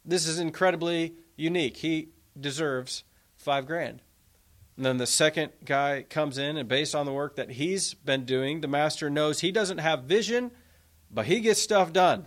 This 0.04 0.26
is 0.26 0.40
incredibly 0.40 1.14
unique. 1.36 1.78
He 1.78 2.10
deserves 2.40 3.04
five 3.36 3.68
grand. 3.68 4.02
And 4.78 4.86
then 4.86 4.98
the 4.98 5.08
second 5.08 5.52
guy 5.66 6.06
comes 6.10 6.38
in, 6.38 6.58
and 6.58 6.68
based 6.68 6.96
on 6.96 7.06
the 7.06 7.12
work 7.12 7.36
that 7.36 7.52
he's 7.52 7.94
been 7.94 8.26
doing, 8.26 8.62
the 8.62 8.68
master 8.68 9.10
knows 9.10 9.40
he 9.40 9.52
doesn't 9.52 9.80
have 9.80 10.04
vision, 10.04 10.52
but 11.12 11.26
he 11.26 11.42
gets 11.42 11.62
stuff 11.62 11.92
done. 11.92 12.26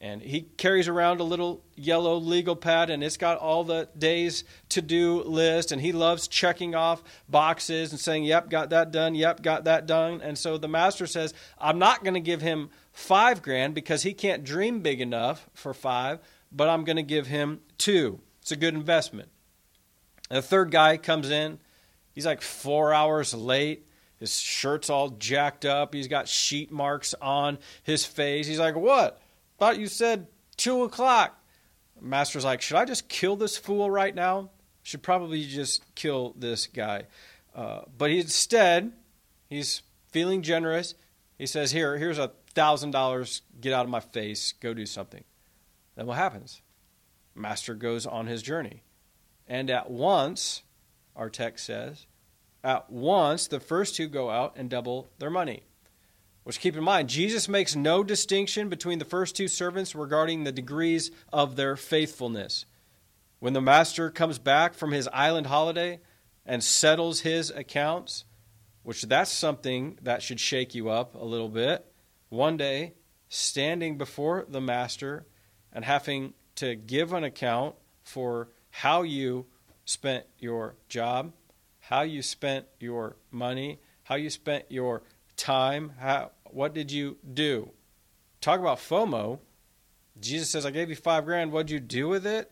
And 0.00 0.20
he 0.20 0.42
carries 0.42 0.86
around 0.86 1.20
a 1.20 1.24
little 1.24 1.64
yellow 1.76 2.16
legal 2.16 2.56
pad 2.56 2.90
and 2.90 3.02
it's 3.02 3.16
got 3.16 3.38
all 3.38 3.64
the 3.64 3.88
days 3.96 4.44
to 4.68 4.82
do 4.82 5.22
list 5.22 5.72
and 5.72 5.80
he 5.80 5.92
loves 5.92 6.28
checking 6.28 6.74
off 6.74 7.02
boxes 7.26 7.90
and 7.90 7.98
saying 7.98 8.24
yep 8.24 8.50
got 8.50 8.68
that 8.68 8.90
done 8.90 9.14
yep 9.14 9.40
got 9.40 9.64
that 9.64 9.86
done. 9.86 10.20
And 10.20 10.36
so 10.36 10.58
the 10.58 10.68
master 10.68 11.06
says 11.06 11.32
i'm 11.58 11.78
not 11.78 12.04
going 12.04 12.12
to 12.12 12.20
give 12.20 12.42
him 12.42 12.68
five 12.92 13.40
grand 13.40 13.74
because 13.74 14.02
he 14.02 14.12
can't 14.12 14.44
dream 14.44 14.80
big 14.80 15.00
enough 15.00 15.48
for 15.54 15.72
five 15.72 16.18
but 16.52 16.68
i'm 16.68 16.84
going 16.84 16.96
to 16.96 17.02
give 17.02 17.28
him 17.28 17.60
two. 17.78 18.20
It's 18.42 18.52
a 18.52 18.56
good 18.56 18.74
investment. 18.74 19.30
And 20.28 20.36
the 20.36 20.42
third 20.42 20.70
guy 20.70 20.98
comes 20.98 21.30
in 21.30 21.60
he's 22.14 22.26
like 22.26 22.40
four 22.42 22.94
hours 22.94 23.34
late 23.34 23.86
his 24.18 24.38
shirt's 24.38 24.88
all 24.88 25.10
jacked 25.10 25.64
up 25.64 25.94
he's 25.94 26.08
got 26.08 26.28
sheet 26.28 26.70
marks 26.70 27.14
on 27.20 27.58
his 27.82 28.04
face 28.06 28.46
he's 28.46 28.58
like 28.58 28.76
what 28.76 29.20
Thought 29.58 29.78
you 29.78 29.86
said 29.86 30.26
two 30.56 30.82
o'clock. 30.82 31.40
Master's 32.00 32.44
like, 32.44 32.60
should 32.60 32.76
I 32.76 32.84
just 32.84 33.08
kill 33.08 33.36
this 33.36 33.56
fool 33.56 33.90
right 33.90 34.14
now? 34.14 34.50
Should 34.82 35.02
probably 35.02 35.44
just 35.44 35.82
kill 35.94 36.34
this 36.36 36.66
guy. 36.66 37.04
Uh, 37.54 37.82
but 37.96 38.10
he, 38.10 38.20
instead, 38.20 38.92
he's 39.48 39.82
feeling 40.10 40.42
generous. 40.42 40.94
He 41.38 41.46
says, 41.46 41.70
Here, 41.70 41.96
here's 41.96 42.18
a 42.18 42.32
thousand 42.54 42.90
dollars. 42.90 43.42
Get 43.60 43.72
out 43.72 43.84
of 43.84 43.90
my 43.90 44.00
face. 44.00 44.52
Go 44.60 44.74
do 44.74 44.86
something. 44.86 45.24
Then 45.94 46.06
what 46.06 46.18
happens? 46.18 46.60
Master 47.34 47.74
goes 47.74 48.06
on 48.06 48.26
his 48.26 48.42
journey. 48.42 48.82
And 49.46 49.70
at 49.70 49.90
once, 49.90 50.62
our 51.16 51.30
text 51.30 51.66
says, 51.66 52.06
at 52.62 52.90
once 52.90 53.46
the 53.46 53.60
first 53.60 53.94
two 53.94 54.08
go 54.08 54.30
out 54.30 54.54
and 54.56 54.70
double 54.70 55.08
their 55.18 55.30
money. 55.30 55.62
Which 56.44 56.60
keep 56.60 56.76
in 56.76 56.84
mind, 56.84 57.08
Jesus 57.08 57.48
makes 57.48 57.74
no 57.74 58.04
distinction 58.04 58.68
between 58.68 58.98
the 58.98 59.04
first 59.04 59.34
two 59.34 59.48
servants 59.48 59.94
regarding 59.94 60.44
the 60.44 60.52
degrees 60.52 61.10
of 61.32 61.56
their 61.56 61.76
faithfulness. 61.76 62.66
When 63.38 63.52
the 63.52 63.62
master 63.62 64.10
comes 64.10 64.38
back 64.38 64.74
from 64.74 64.92
his 64.92 65.08
island 65.08 65.46
holiday 65.46 66.00
and 66.44 66.62
settles 66.62 67.20
his 67.20 67.50
accounts, 67.50 68.24
which 68.82 69.02
that's 69.02 69.30
something 69.30 69.98
that 70.02 70.22
should 70.22 70.40
shake 70.40 70.74
you 70.74 70.90
up 70.90 71.14
a 71.14 71.24
little 71.24 71.48
bit. 71.48 71.84
One 72.28 72.56
day, 72.56 72.94
standing 73.28 73.96
before 73.96 74.44
the 74.48 74.60
master 74.60 75.26
and 75.72 75.84
having 75.84 76.34
to 76.56 76.74
give 76.74 77.12
an 77.12 77.24
account 77.24 77.74
for 78.02 78.48
how 78.70 79.02
you 79.02 79.46
spent 79.84 80.24
your 80.38 80.76
job, 80.88 81.32
how 81.80 82.02
you 82.02 82.22
spent 82.22 82.66
your 82.80 83.16
money, 83.30 83.78
how 84.04 84.14
you 84.14 84.30
spent 84.30 84.64
your 84.70 85.02
time? 85.36 85.92
How, 85.98 86.30
what 86.44 86.74
did 86.74 86.90
you 86.90 87.16
do? 87.32 87.70
Talk 88.40 88.60
about 88.60 88.78
FOMO. 88.78 89.40
Jesus 90.20 90.50
says, 90.50 90.64
I 90.64 90.70
gave 90.70 90.90
you 90.90 90.96
five 90.96 91.24
grand. 91.24 91.52
What'd 91.52 91.70
you 91.70 91.80
do 91.80 92.08
with 92.08 92.26
it? 92.26 92.50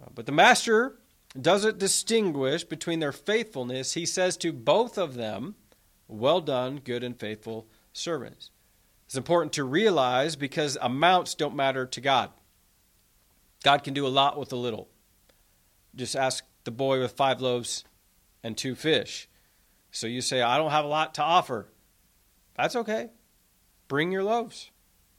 Uh, 0.00 0.06
but 0.14 0.26
the 0.26 0.32
master 0.32 0.96
doesn't 1.40 1.78
distinguish 1.78 2.64
between 2.64 3.00
their 3.00 3.12
faithfulness. 3.12 3.94
He 3.94 4.06
says 4.06 4.36
to 4.38 4.52
both 4.52 4.96
of 4.96 5.14
them, 5.14 5.56
Well 6.06 6.40
done, 6.40 6.80
good 6.82 7.02
and 7.04 7.18
faithful 7.18 7.66
servants. 7.92 8.50
It's 9.06 9.16
important 9.16 9.52
to 9.54 9.64
realize 9.64 10.36
because 10.36 10.76
amounts 10.80 11.34
don't 11.34 11.56
matter 11.56 11.86
to 11.86 12.00
God. 12.00 12.30
God 13.64 13.82
can 13.82 13.94
do 13.94 14.06
a 14.06 14.08
lot 14.08 14.38
with 14.38 14.52
a 14.52 14.56
little. 14.56 14.88
Just 15.94 16.14
ask 16.14 16.44
the 16.68 16.72
boy 16.72 17.00
with 17.00 17.12
five 17.12 17.40
loaves 17.40 17.82
and 18.42 18.54
two 18.54 18.74
fish. 18.74 19.26
So 19.90 20.06
you 20.06 20.20
say, 20.20 20.42
I 20.42 20.58
don't 20.58 20.70
have 20.70 20.84
a 20.84 20.88
lot 20.88 21.14
to 21.14 21.22
offer. 21.22 21.72
That's 22.56 22.76
okay. 22.76 23.08
Bring 23.88 24.12
your 24.12 24.22
loaves, 24.22 24.70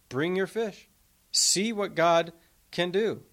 bring 0.10 0.36
your 0.36 0.46
fish. 0.46 0.88
See 1.32 1.74
what 1.74 1.96
God 1.96 2.34
can 2.70 2.92
do. 2.92 3.24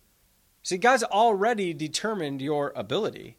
See, 0.63 0.79
God's 0.79 1.05
already 1.05 1.75
determined 1.75 2.41
your 2.41 2.73
ability. 2.75 3.37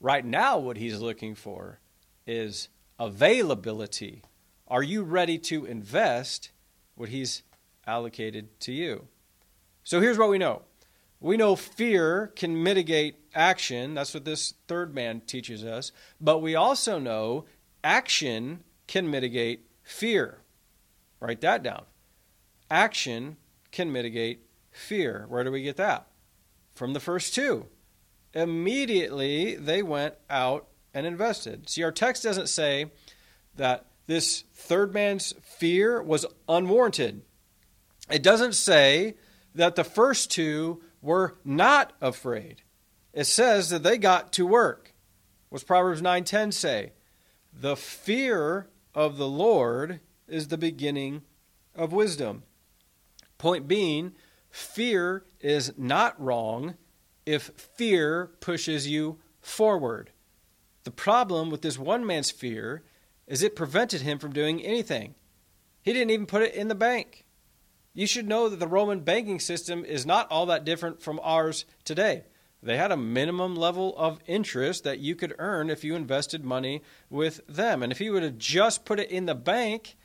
Right 0.00 0.24
now, 0.24 0.58
what 0.58 0.76
He's 0.76 1.00
looking 1.00 1.34
for 1.34 1.80
is 2.26 2.68
availability. 2.98 4.22
Are 4.68 4.82
you 4.82 5.02
ready 5.02 5.38
to 5.38 5.64
invest 5.64 6.50
what 6.94 7.08
He's 7.08 7.42
allocated 7.86 8.60
to 8.60 8.72
you? 8.72 9.08
So 9.82 10.02
here's 10.02 10.18
what 10.18 10.28
we 10.28 10.36
know 10.36 10.60
we 11.20 11.38
know 11.38 11.56
fear 11.56 12.26
can 12.36 12.62
mitigate 12.62 13.19
action. 13.34 13.94
That's 13.94 14.14
what 14.14 14.24
this 14.24 14.54
third 14.68 14.94
man 14.94 15.20
teaches 15.22 15.64
us. 15.64 15.92
But 16.20 16.40
we 16.42 16.54
also 16.54 16.98
know 16.98 17.44
action 17.82 18.64
can 18.86 19.10
mitigate 19.10 19.66
Fear. 19.90 20.38
Write 21.18 21.40
that 21.40 21.64
down. 21.64 21.84
Action 22.70 23.36
can 23.72 23.90
mitigate 23.90 24.46
fear. 24.70 25.26
Where 25.28 25.42
do 25.42 25.50
we 25.50 25.62
get 25.62 25.76
that? 25.76 26.06
From 26.74 26.92
the 26.92 27.00
first 27.00 27.34
two. 27.34 27.66
Immediately 28.32 29.56
they 29.56 29.82
went 29.82 30.14
out 30.30 30.68
and 30.94 31.06
invested. 31.06 31.68
See, 31.68 31.82
our 31.82 31.90
text 31.90 32.22
doesn't 32.22 32.48
say 32.48 32.92
that 33.56 33.86
this 34.06 34.44
third 34.54 34.94
man's 34.94 35.34
fear 35.42 36.00
was 36.00 36.24
unwarranted. 36.48 37.22
It 38.08 38.22
doesn't 38.22 38.54
say 38.54 39.14
that 39.56 39.74
the 39.74 39.84
first 39.84 40.30
two 40.30 40.82
were 41.02 41.36
not 41.44 41.92
afraid. 42.00 42.62
It 43.12 43.24
says 43.24 43.70
that 43.70 43.82
they 43.82 43.98
got 43.98 44.32
to 44.34 44.46
work. 44.46 44.94
What's 45.48 45.64
Proverbs 45.64 46.00
9:10 46.00 46.52
say? 46.52 46.92
The 47.52 47.76
fear 47.76 48.68
of 48.94 49.16
the 49.16 49.28
Lord 49.28 50.00
is 50.28 50.48
the 50.48 50.58
beginning 50.58 51.22
of 51.74 51.92
wisdom. 51.92 52.44
Point 53.38 53.66
being, 53.66 54.12
fear 54.50 55.24
is 55.40 55.72
not 55.76 56.20
wrong 56.20 56.76
if 57.26 57.50
fear 57.56 58.30
pushes 58.40 58.86
you 58.86 59.18
forward. 59.40 60.10
The 60.84 60.90
problem 60.90 61.50
with 61.50 61.62
this 61.62 61.78
one 61.78 62.06
man's 62.06 62.30
fear 62.30 62.82
is 63.26 63.42
it 63.42 63.56
prevented 63.56 64.02
him 64.02 64.18
from 64.18 64.32
doing 64.32 64.62
anything. 64.62 65.14
He 65.82 65.92
didn't 65.92 66.10
even 66.10 66.26
put 66.26 66.42
it 66.42 66.54
in 66.54 66.68
the 66.68 66.74
bank. 66.74 67.26
You 67.92 68.06
should 68.06 68.28
know 68.28 68.48
that 68.48 68.60
the 68.60 68.68
Roman 68.68 69.00
banking 69.00 69.40
system 69.40 69.84
is 69.84 70.06
not 70.06 70.30
all 70.30 70.46
that 70.46 70.64
different 70.64 71.02
from 71.02 71.20
ours 71.22 71.64
today. 71.84 72.24
They 72.62 72.76
had 72.76 72.92
a 72.92 72.96
minimum 72.96 73.56
level 73.56 73.96
of 73.96 74.20
interest 74.26 74.84
that 74.84 74.98
you 74.98 75.16
could 75.16 75.34
earn 75.38 75.70
if 75.70 75.82
you 75.82 75.94
invested 75.94 76.44
money 76.44 76.82
with 77.08 77.40
them. 77.46 77.82
And 77.82 77.90
if 77.90 77.98
he 77.98 78.10
would 78.10 78.22
have 78.22 78.36
just 78.36 78.84
put 78.84 79.00
it 79.00 79.10
in 79.10 79.26
the 79.26 79.34
bank, 79.34 79.96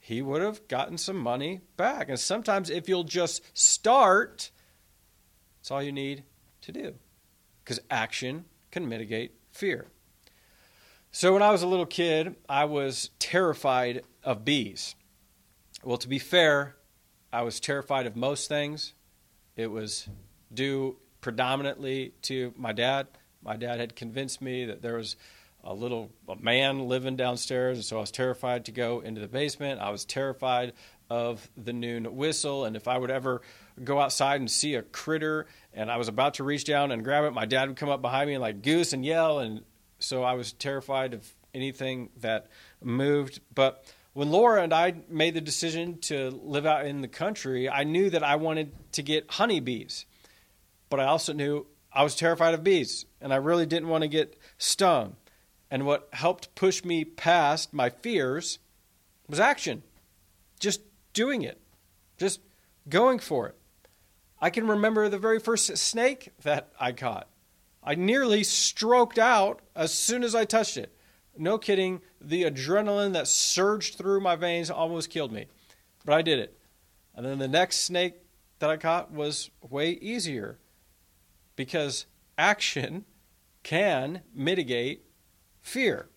he 0.00 0.20
would 0.20 0.42
have 0.42 0.68
gotten 0.68 0.98
some 0.98 1.16
money 1.16 1.62
back. 1.76 2.08
And 2.08 2.20
sometimes, 2.20 2.68
if 2.68 2.88
you'll 2.88 3.04
just 3.04 3.42
start, 3.58 4.50
it's 5.60 5.70
all 5.70 5.82
you 5.82 5.92
need 5.92 6.24
to 6.62 6.72
do 6.72 6.94
because 7.64 7.80
action 7.90 8.44
can 8.70 8.88
mitigate 8.88 9.32
fear. 9.50 9.86
So, 11.10 11.32
when 11.32 11.42
I 11.42 11.50
was 11.50 11.62
a 11.62 11.66
little 11.66 11.86
kid, 11.86 12.36
I 12.46 12.66
was 12.66 13.10
terrified 13.18 14.02
of 14.22 14.44
bees. 14.44 14.94
Well, 15.82 15.96
to 15.96 16.08
be 16.08 16.18
fair, 16.18 16.76
I 17.32 17.42
was 17.42 17.58
terrified 17.58 18.06
of 18.06 18.16
most 18.16 18.48
things. 18.48 18.92
It 19.56 19.70
was 19.70 20.08
due 20.52 20.98
predominantly 21.20 22.12
to 22.22 22.52
my 22.56 22.72
dad. 22.72 23.06
My 23.42 23.56
dad 23.56 23.80
had 23.80 23.96
convinced 23.96 24.40
me 24.42 24.64
that 24.66 24.82
there 24.82 24.96
was 24.96 25.16
a 25.62 25.74
little 25.74 26.10
a 26.28 26.36
man 26.36 26.88
living 26.88 27.16
downstairs, 27.16 27.78
and 27.78 27.84
so 27.84 27.96
I 27.96 28.00
was 28.00 28.10
terrified 28.10 28.66
to 28.66 28.72
go 28.72 29.00
into 29.00 29.20
the 29.20 29.28
basement. 29.28 29.80
I 29.80 29.90
was 29.90 30.04
terrified 30.04 30.72
of 31.10 31.48
the 31.56 31.72
noon 31.72 32.16
whistle, 32.16 32.64
and 32.64 32.76
if 32.76 32.88
I 32.88 32.98
would 32.98 33.10
ever 33.10 33.42
go 33.82 34.00
outside 34.00 34.40
and 34.40 34.50
see 34.50 34.74
a 34.74 34.82
critter, 34.82 35.46
and 35.72 35.90
I 35.90 35.96
was 35.96 36.08
about 36.08 36.34
to 36.34 36.44
reach 36.44 36.64
down 36.64 36.92
and 36.92 37.04
grab 37.04 37.24
it, 37.24 37.32
my 37.32 37.46
dad 37.46 37.68
would 37.68 37.76
come 37.76 37.88
up 37.88 38.02
behind 38.02 38.28
me 38.28 38.34
and 38.34 38.42
like 38.42 38.62
goose 38.62 38.92
and 38.92 39.04
yell, 39.04 39.38
and 39.40 39.62
so 39.98 40.22
I 40.22 40.34
was 40.34 40.52
terrified 40.52 41.14
of 41.14 41.28
anything 41.54 42.10
that 42.20 42.48
moved. 42.82 43.40
But 43.54 43.84
when 44.12 44.30
Laura 44.30 44.62
and 44.62 44.72
I 44.72 44.94
made 45.08 45.34
the 45.34 45.40
decision 45.40 45.98
to 46.02 46.30
live 46.30 46.66
out 46.66 46.86
in 46.86 47.02
the 47.02 47.08
country, 47.08 47.68
I 47.68 47.84
knew 47.84 48.10
that 48.10 48.22
I 48.22 48.36
wanted 48.36 48.72
to 48.92 49.02
get 49.02 49.30
honeybees, 49.30 50.06
but 50.88 51.00
I 51.00 51.04
also 51.04 51.32
knew 51.32 51.66
I 51.92 52.02
was 52.02 52.14
terrified 52.14 52.54
of 52.54 52.62
bees, 52.62 53.06
and 53.20 53.32
I 53.32 53.36
really 53.36 53.66
didn't 53.66 53.88
want 53.88 54.02
to 54.02 54.08
get 54.08 54.38
stung. 54.58 55.16
And 55.70 55.86
what 55.86 56.08
helped 56.12 56.54
push 56.54 56.84
me 56.84 57.04
past 57.04 57.72
my 57.72 57.90
fears 57.90 58.58
was 59.28 59.40
action. 59.40 59.82
Just 60.60 60.82
doing 61.12 61.42
it. 61.42 61.60
Just 62.18 62.40
going 62.88 63.18
for 63.18 63.48
it. 63.48 63.54
I 64.40 64.50
can 64.50 64.66
remember 64.66 65.08
the 65.08 65.18
very 65.18 65.40
first 65.40 65.76
snake 65.76 66.32
that 66.42 66.68
I 66.78 66.92
caught. 66.92 67.28
I 67.82 67.94
nearly 67.94 68.44
stroked 68.44 69.18
out 69.18 69.60
as 69.74 69.92
soon 69.92 70.22
as 70.22 70.34
I 70.34 70.44
touched 70.44 70.76
it. 70.76 70.92
No 71.38 71.58
kidding, 71.58 72.00
the 72.20 72.44
adrenaline 72.44 73.12
that 73.14 73.28
surged 73.28 73.96
through 73.96 74.20
my 74.20 74.36
veins 74.36 74.70
almost 74.70 75.10
killed 75.10 75.32
me. 75.32 75.46
But 76.04 76.14
I 76.14 76.22
did 76.22 76.38
it. 76.38 76.58
And 77.14 77.24
then 77.24 77.38
the 77.38 77.48
next 77.48 77.78
snake 77.78 78.14
that 78.58 78.70
I 78.70 78.76
caught 78.76 79.10
was 79.10 79.50
way 79.62 79.92
easier 79.92 80.58
because 81.56 82.06
action 82.38 83.04
can 83.62 84.20
mitigate 84.34 85.04
fear. 85.60 86.08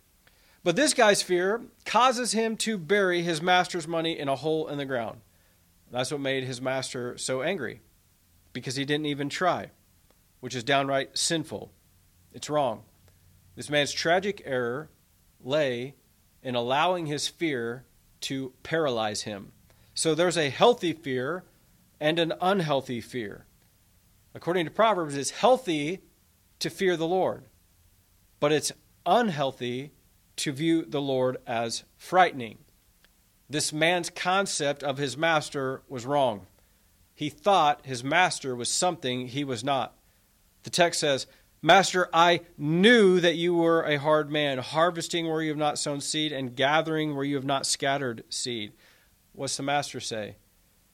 But 0.63 0.75
this 0.75 0.93
guy's 0.93 1.21
fear 1.21 1.61
causes 1.85 2.33
him 2.33 2.57
to 2.57 2.77
bury 2.77 3.23
his 3.23 3.41
master's 3.41 3.87
money 3.87 4.19
in 4.19 4.27
a 4.27 4.35
hole 4.35 4.67
in 4.67 4.77
the 4.77 4.85
ground. 4.85 5.21
That's 5.89 6.11
what 6.11 6.21
made 6.21 6.43
his 6.43 6.61
master 6.61 7.17
so 7.17 7.41
angry, 7.41 7.81
because 8.53 8.75
he 8.75 8.85
didn't 8.85 9.07
even 9.07 9.29
try, 9.29 9.71
which 10.41 10.53
is 10.53 10.63
downright 10.63 11.17
sinful. 11.17 11.71
It's 12.33 12.49
wrong. 12.49 12.83
This 13.55 13.69
man's 13.69 13.91
tragic 13.91 14.43
error 14.45 14.89
lay 15.43 15.95
in 16.43 16.55
allowing 16.55 17.07
his 17.07 17.27
fear 17.27 17.85
to 18.21 18.53
paralyze 18.61 19.23
him. 19.23 19.53
So 19.93 20.13
there's 20.13 20.37
a 20.37 20.49
healthy 20.49 20.93
fear 20.93 21.43
and 21.99 22.19
an 22.19 22.33
unhealthy 22.39 23.01
fear. 23.01 23.45
According 24.33 24.65
to 24.65 24.71
Proverbs, 24.71 25.15
it's 25.15 25.31
healthy 25.31 26.01
to 26.59 26.69
fear 26.69 26.95
the 26.95 27.07
Lord, 27.07 27.45
but 28.39 28.51
it's 28.51 28.71
unhealthy 29.05 29.91
to 30.37 30.51
view 30.51 30.85
the 30.85 31.01
Lord 31.01 31.37
as 31.47 31.83
frightening. 31.97 32.59
This 33.49 33.73
man's 33.73 34.09
concept 34.09 34.83
of 34.83 34.97
his 34.97 35.17
master 35.17 35.81
was 35.89 36.05
wrong. 36.05 36.45
He 37.15 37.29
thought 37.29 37.85
his 37.85 38.03
master 38.03 38.55
was 38.55 38.71
something 38.71 39.27
he 39.27 39.43
was 39.43 39.63
not. 39.63 39.95
The 40.63 40.69
text 40.69 40.99
says, 40.99 41.25
Master, 41.61 42.07
I 42.13 42.41
knew 42.57 43.19
that 43.19 43.35
you 43.35 43.53
were 43.53 43.83
a 43.83 43.97
hard 43.97 44.31
man, 44.31 44.59
harvesting 44.59 45.27
where 45.27 45.41
you 45.41 45.49
have 45.49 45.57
not 45.57 45.77
sown 45.77 45.99
seed 45.99 46.31
and 46.31 46.55
gathering 46.55 47.15
where 47.15 47.25
you 47.25 47.35
have 47.35 47.43
not 47.43 47.65
scattered 47.65 48.23
seed. 48.29 48.71
What's 49.33 49.57
the 49.57 49.63
master 49.63 49.99
say? 49.99 50.37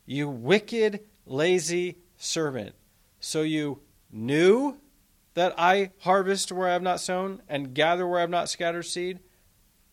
You 0.07 0.27
wicked, 0.27 1.01
lazy 1.27 1.97
servant. 2.17 2.73
So 3.19 3.41
you 3.41 3.79
knew 4.11 4.77
that 5.33 5.53
I 5.57 5.91
harvest 5.99 6.51
where 6.51 6.69
I 6.69 6.73
have 6.73 6.81
not 6.81 6.99
sown 6.99 7.41
and 7.47 7.73
gather 7.73 8.07
where 8.07 8.19
I 8.19 8.21
have 8.21 8.29
not 8.29 8.49
scattered 8.49 8.83
seed? 8.83 9.19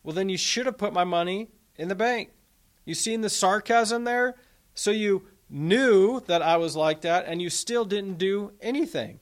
Well, 0.02 0.14
then 0.14 0.28
you 0.28 0.36
should 0.36 0.66
have 0.66 0.78
put 0.78 0.92
my 0.92 1.04
money 1.04 1.48
in 1.76 1.88
the 1.88 1.94
bank. 1.94 2.30
You 2.84 2.94
seen 2.94 3.20
the 3.20 3.30
sarcasm 3.30 4.04
there? 4.04 4.36
So 4.74 4.90
you 4.90 5.26
knew 5.48 6.20
that 6.26 6.42
I 6.42 6.56
was 6.56 6.74
like 6.76 7.02
that 7.02 7.26
and 7.26 7.42
you 7.42 7.50
still 7.50 7.84
didn't 7.84 8.18
do 8.18 8.52
anything. 8.60 9.20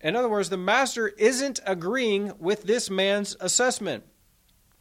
In 0.00 0.16
other 0.16 0.28
words, 0.28 0.50
the 0.50 0.56
master 0.56 1.08
isn't 1.08 1.60
agreeing 1.64 2.32
with 2.38 2.64
this 2.64 2.90
man's 2.90 3.36
assessment. 3.40 4.04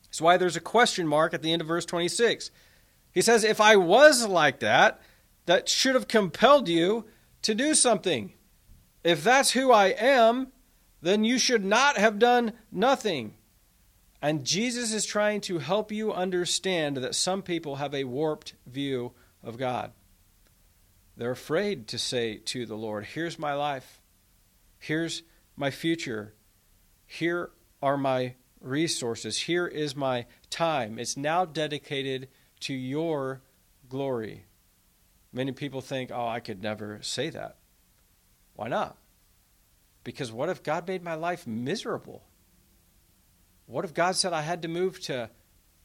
That's 0.06 0.22
why 0.22 0.38
there's 0.38 0.56
a 0.56 0.62
question 0.62 1.08
mark 1.08 1.34
at 1.34 1.42
the 1.42 1.54
end 1.54 1.62
of 1.62 1.68
verse 1.68 1.86
26. 1.86 2.50
He 3.14 3.22
says, 3.22 3.44
If 3.44 3.62
I 3.62 3.76
was 3.76 4.28
like 4.28 4.60
that, 4.60 5.00
that 5.46 5.70
should 5.70 5.96
have 5.96 6.08
compelled 6.08 6.68
you 6.68 7.06
to 7.44 7.54
do 7.54 7.76
something. 7.76 8.34
If 9.04 9.24
that's 9.24 9.52
who 9.52 9.72
I 9.72 9.88
am, 9.88 10.52
then 11.02 11.24
you 11.24 11.40
should 11.40 11.66
not 11.66 11.98
have 11.98 12.20
done 12.20 12.54
nothing. 12.72 13.36
And 14.22 14.46
Jesus 14.46 14.94
is 14.94 15.06
trying 15.06 15.42
to 15.42 15.58
help 15.58 15.92
you 15.92 16.14
understand 16.14 16.98
that 16.98 17.16
some 17.16 17.42
people 17.42 17.78
have 17.78 17.96
a 17.96 18.04
warped 18.04 18.54
view 18.68 19.14
of 19.44 19.58
God. 19.58 19.92
They're 21.18 21.32
afraid 21.32 21.88
to 21.88 21.98
say 21.98 22.38
to 22.38 22.66
the 22.66 22.76
Lord, 22.76 23.06
Here's 23.06 23.40
my 23.40 23.54
life. 23.54 24.00
Here's 24.78 25.24
my 25.56 25.72
future. 25.72 26.34
Here 27.06 27.52
are 27.82 27.98
my 27.98 28.36
resources. 28.62 29.38
Here 29.38 29.68
is 29.68 29.96
my 29.96 30.26
time. 30.50 31.00
It's 31.00 31.18
now 31.18 31.46
dedicated 31.46 32.30
to 32.62 32.74
your 32.74 33.42
glory. 33.90 34.46
Many 35.34 35.52
people 35.52 35.82
think, 35.82 36.12
oh, 36.12 36.28
I 36.28 36.40
could 36.40 36.62
never 36.62 37.00
say 37.02 37.30
that. 37.32 37.58
Why 38.56 38.68
not? 38.68 38.98
Because 40.04 40.32
what 40.32 40.50
if 40.50 40.64
God 40.64 40.88
made 40.88 41.04
my 41.04 41.16
life 41.16 41.46
miserable? 41.46 42.24
What 43.66 43.86
if 43.86 43.94
God 43.94 44.16
said 44.16 44.34
I 44.34 44.42
had 44.42 44.62
to 44.64 44.68
move 44.68 45.00
to 45.02 45.30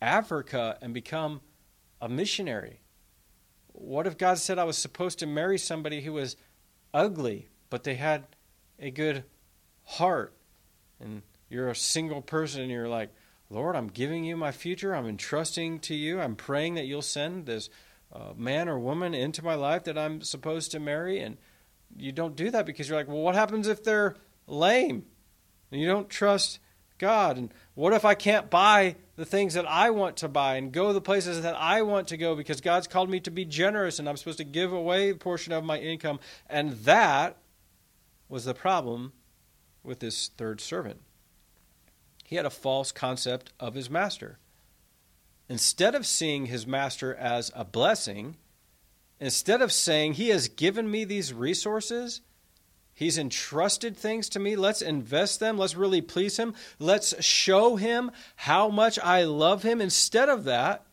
Africa 0.00 0.78
and 0.80 0.94
become 0.94 1.40
a 2.00 2.08
missionary? 2.08 2.80
What 3.72 4.06
if 4.06 4.16
God 4.16 4.38
said 4.38 4.58
I 4.58 4.64
was 4.64 4.78
supposed 4.78 5.18
to 5.18 5.26
marry 5.26 5.58
somebody 5.58 6.00
who 6.00 6.14
was 6.14 6.36
ugly, 6.94 7.48
but 7.68 7.84
they 7.84 7.94
had 7.94 8.24
a 8.78 8.90
good 8.90 9.24
heart. 9.84 10.34
And 11.00 11.22
you're 11.48 11.68
a 11.68 11.76
single 11.76 12.22
person 12.22 12.62
and 12.62 12.70
you're 12.70 12.88
like, 12.88 13.10
Lord, 13.48 13.76
I'm 13.76 13.88
giving 13.88 14.24
you 14.24 14.36
my 14.36 14.50
future. 14.50 14.94
I'm 14.94 15.06
entrusting 15.06 15.80
to 15.80 15.94
you. 15.94 16.20
I'm 16.20 16.34
praying 16.34 16.74
that 16.74 16.86
you'll 16.86 17.02
send 17.02 17.46
this 17.46 17.68
uh, 18.12 18.32
man 18.36 18.68
or 18.68 18.78
woman 18.78 19.14
into 19.14 19.44
my 19.44 19.54
life 19.54 19.84
that 19.84 19.98
I'm 19.98 20.22
supposed 20.22 20.72
to 20.72 20.80
marry. 20.80 21.20
And 21.20 21.36
you 21.94 22.12
don't 22.12 22.36
do 22.36 22.50
that 22.50 22.66
because 22.66 22.88
you're 22.88 22.98
like, 22.98 23.08
well, 23.08 23.18
what 23.18 23.34
happens 23.34 23.68
if 23.68 23.82
they're 23.82 24.16
lame? 24.46 25.04
And 25.70 25.80
you 25.80 25.86
don't 25.86 26.08
trust 26.08 26.58
God. 26.98 27.36
And 27.36 27.52
what 27.74 27.92
if 27.92 28.04
I 28.04 28.14
can't 28.14 28.50
buy 28.50 28.96
the 29.16 29.24
things 29.24 29.54
that 29.54 29.66
I 29.66 29.90
want 29.90 30.16
to 30.18 30.28
buy 30.28 30.56
and 30.56 30.72
go 30.72 30.92
the 30.92 31.00
places 31.00 31.42
that 31.42 31.56
I 31.56 31.82
want 31.82 32.08
to 32.08 32.16
go 32.16 32.34
because 32.34 32.60
God's 32.60 32.86
called 32.86 33.10
me 33.10 33.20
to 33.20 33.30
be 33.30 33.44
generous 33.44 33.98
and 33.98 34.08
I'm 34.08 34.16
supposed 34.16 34.38
to 34.38 34.44
give 34.44 34.72
away 34.72 35.10
a 35.10 35.14
portion 35.14 35.52
of 35.52 35.64
my 35.64 35.78
income? 35.78 36.20
And 36.48 36.72
that 36.84 37.36
was 38.28 38.44
the 38.44 38.54
problem 38.54 39.12
with 39.82 40.00
this 40.00 40.28
third 40.36 40.60
servant. 40.60 41.00
He 42.24 42.36
had 42.36 42.46
a 42.46 42.50
false 42.50 42.90
concept 42.90 43.52
of 43.60 43.74
his 43.74 43.88
master. 43.88 44.38
Instead 45.48 45.94
of 45.94 46.06
seeing 46.06 46.46
his 46.46 46.66
master 46.66 47.14
as 47.14 47.52
a 47.54 47.64
blessing, 47.64 48.36
instead 49.20 49.62
of 49.62 49.72
saying, 49.72 50.14
He 50.14 50.28
has 50.28 50.48
given 50.48 50.90
me 50.90 51.04
these 51.04 51.32
resources, 51.32 52.20
He's 52.94 53.18
entrusted 53.18 53.96
things 53.96 54.28
to 54.30 54.38
me. 54.38 54.56
Let's 54.56 54.80
invest 54.80 55.38
them. 55.38 55.58
Let's 55.58 55.76
really 55.76 56.00
please 56.00 56.38
Him. 56.38 56.54
Let's 56.78 57.22
show 57.22 57.76
Him 57.76 58.10
how 58.36 58.68
much 58.68 58.98
I 58.98 59.24
love 59.24 59.62
Him. 59.62 59.80
Instead 59.80 60.28
of 60.28 60.44
that, 60.44 60.86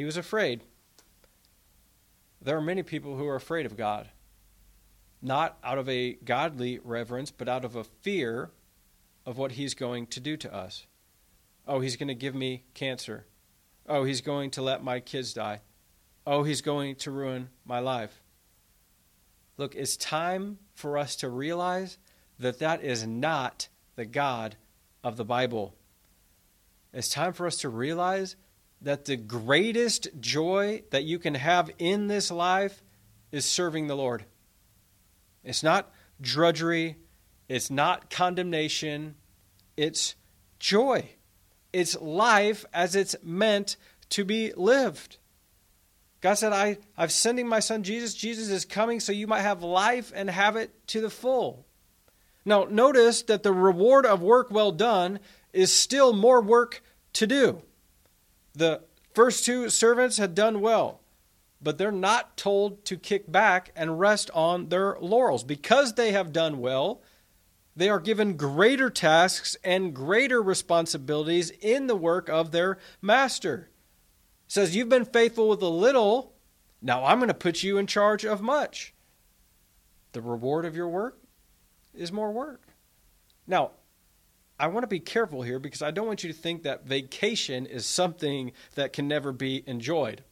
he 0.00 0.06
was 0.06 0.16
afraid. 0.16 0.62
There 2.40 2.56
are 2.56 2.62
many 2.62 2.82
people 2.82 3.18
who 3.18 3.26
are 3.28 3.36
afraid 3.36 3.66
of 3.66 3.76
God 3.76 4.08
not 5.20 5.58
out 5.62 5.76
of 5.76 5.90
a 5.90 6.14
godly 6.14 6.80
reverence, 6.82 7.30
but 7.30 7.50
out 7.50 7.66
of 7.66 7.76
a 7.76 7.84
fear 7.84 8.50
of 9.26 9.36
what 9.36 9.52
he's 9.52 9.74
going 9.74 10.06
to 10.06 10.20
do 10.20 10.38
to 10.38 10.54
us. 10.54 10.86
Oh, 11.68 11.80
he's 11.80 11.96
going 11.96 12.08
to 12.08 12.14
give 12.14 12.34
me 12.34 12.64
cancer. 12.72 13.26
Oh, 13.86 14.04
he's 14.04 14.22
going 14.22 14.50
to 14.52 14.62
let 14.62 14.82
my 14.82 15.00
kids 15.00 15.34
die. 15.34 15.60
Oh, 16.30 16.44
he's 16.44 16.60
going 16.62 16.94
to 16.94 17.10
ruin 17.10 17.48
my 17.64 17.80
life. 17.80 18.22
Look, 19.56 19.74
it's 19.74 19.96
time 19.96 20.60
for 20.74 20.96
us 20.96 21.16
to 21.16 21.28
realize 21.28 21.98
that 22.38 22.60
that 22.60 22.84
is 22.84 23.04
not 23.04 23.66
the 23.96 24.04
God 24.04 24.54
of 25.02 25.16
the 25.16 25.24
Bible. 25.24 25.74
It's 26.92 27.08
time 27.08 27.32
for 27.32 27.48
us 27.48 27.56
to 27.58 27.68
realize 27.68 28.36
that 28.80 29.06
the 29.06 29.16
greatest 29.16 30.06
joy 30.20 30.84
that 30.92 31.02
you 31.02 31.18
can 31.18 31.34
have 31.34 31.68
in 31.80 32.06
this 32.06 32.30
life 32.30 32.80
is 33.32 33.44
serving 33.44 33.88
the 33.88 33.96
Lord. 33.96 34.24
It's 35.42 35.64
not 35.64 35.90
drudgery, 36.20 36.94
it's 37.48 37.72
not 37.72 38.08
condemnation, 38.08 39.16
it's 39.76 40.14
joy. 40.60 41.10
It's 41.72 42.00
life 42.00 42.64
as 42.72 42.94
it's 42.94 43.16
meant 43.20 43.76
to 44.10 44.24
be 44.24 44.52
lived. 44.56 45.16
God 46.20 46.34
said, 46.34 46.52
I, 46.52 46.78
I'm 46.96 47.08
sending 47.08 47.48
my 47.48 47.60
son 47.60 47.82
Jesus. 47.82 48.14
Jesus 48.14 48.48
is 48.50 48.64
coming 48.64 49.00
so 49.00 49.12
you 49.12 49.26
might 49.26 49.40
have 49.40 49.62
life 49.62 50.12
and 50.14 50.28
have 50.28 50.56
it 50.56 50.86
to 50.88 51.00
the 51.00 51.10
full. 51.10 51.64
Now, 52.44 52.66
notice 52.70 53.22
that 53.22 53.42
the 53.42 53.52
reward 53.52 54.04
of 54.04 54.22
work 54.22 54.50
well 54.50 54.72
done 54.72 55.20
is 55.52 55.72
still 55.72 56.12
more 56.12 56.40
work 56.40 56.82
to 57.14 57.26
do. 57.26 57.62
The 58.54 58.82
first 59.14 59.44
two 59.44 59.70
servants 59.70 60.18
had 60.18 60.34
done 60.34 60.60
well, 60.60 61.00
but 61.62 61.78
they're 61.78 61.92
not 61.92 62.36
told 62.36 62.84
to 62.86 62.96
kick 62.96 63.30
back 63.30 63.72
and 63.74 63.98
rest 63.98 64.30
on 64.34 64.68
their 64.68 64.96
laurels. 65.00 65.44
Because 65.44 65.94
they 65.94 66.12
have 66.12 66.32
done 66.32 66.60
well, 66.60 67.00
they 67.74 67.88
are 67.88 68.00
given 68.00 68.36
greater 68.36 68.90
tasks 68.90 69.56
and 69.64 69.94
greater 69.94 70.42
responsibilities 70.42 71.50
in 71.60 71.86
the 71.86 71.96
work 71.96 72.28
of 72.28 72.50
their 72.50 72.78
master. 73.00 73.69
Says, 74.50 74.74
You've 74.74 74.88
been 74.88 75.04
faithful 75.04 75.48
with 75.48 75.62
a 75.62 75.68
little, 75.68 76.32
now 76.82 77.04
I'm 77.04 77.20
going 77.20 77.28
to 77.28 77.34
put 77.34 77.62
you 77.62 77.78
in 77.78 77.86
charge 77.86 78.24
of 78.24 78.42
much. 78.42 78.92
The 80.10 80.20
reward 80.20 80.64
of 80.64 80.74
your 80.74 80.88
work 80.88 81.20
is 81.94 82.10
more 82.10 82.32
work. 82.32 82.60
Now, 83.46 83.70
I 84.58 84.66
want 84.66 84.82
to 84.82 84.88
be 84.88 84.98
careful 84.98 85.42
here 85.42 85.60
because 85.60 85.82
I 85.82 85.92
don't 85.92 86.08
want 86.08 86.24
you 86.24 86.32
to 86.32 86.36
think 86.36 86.64
that 86.64 86.84
vacation 86.84 87.64
is 87.64 87.86
something 87.86 88.50
that 88.74 88.92
can 88.92 89.06
never 89.06 89.30
be 89.30 89.62
enjoyed. 89.68 90.24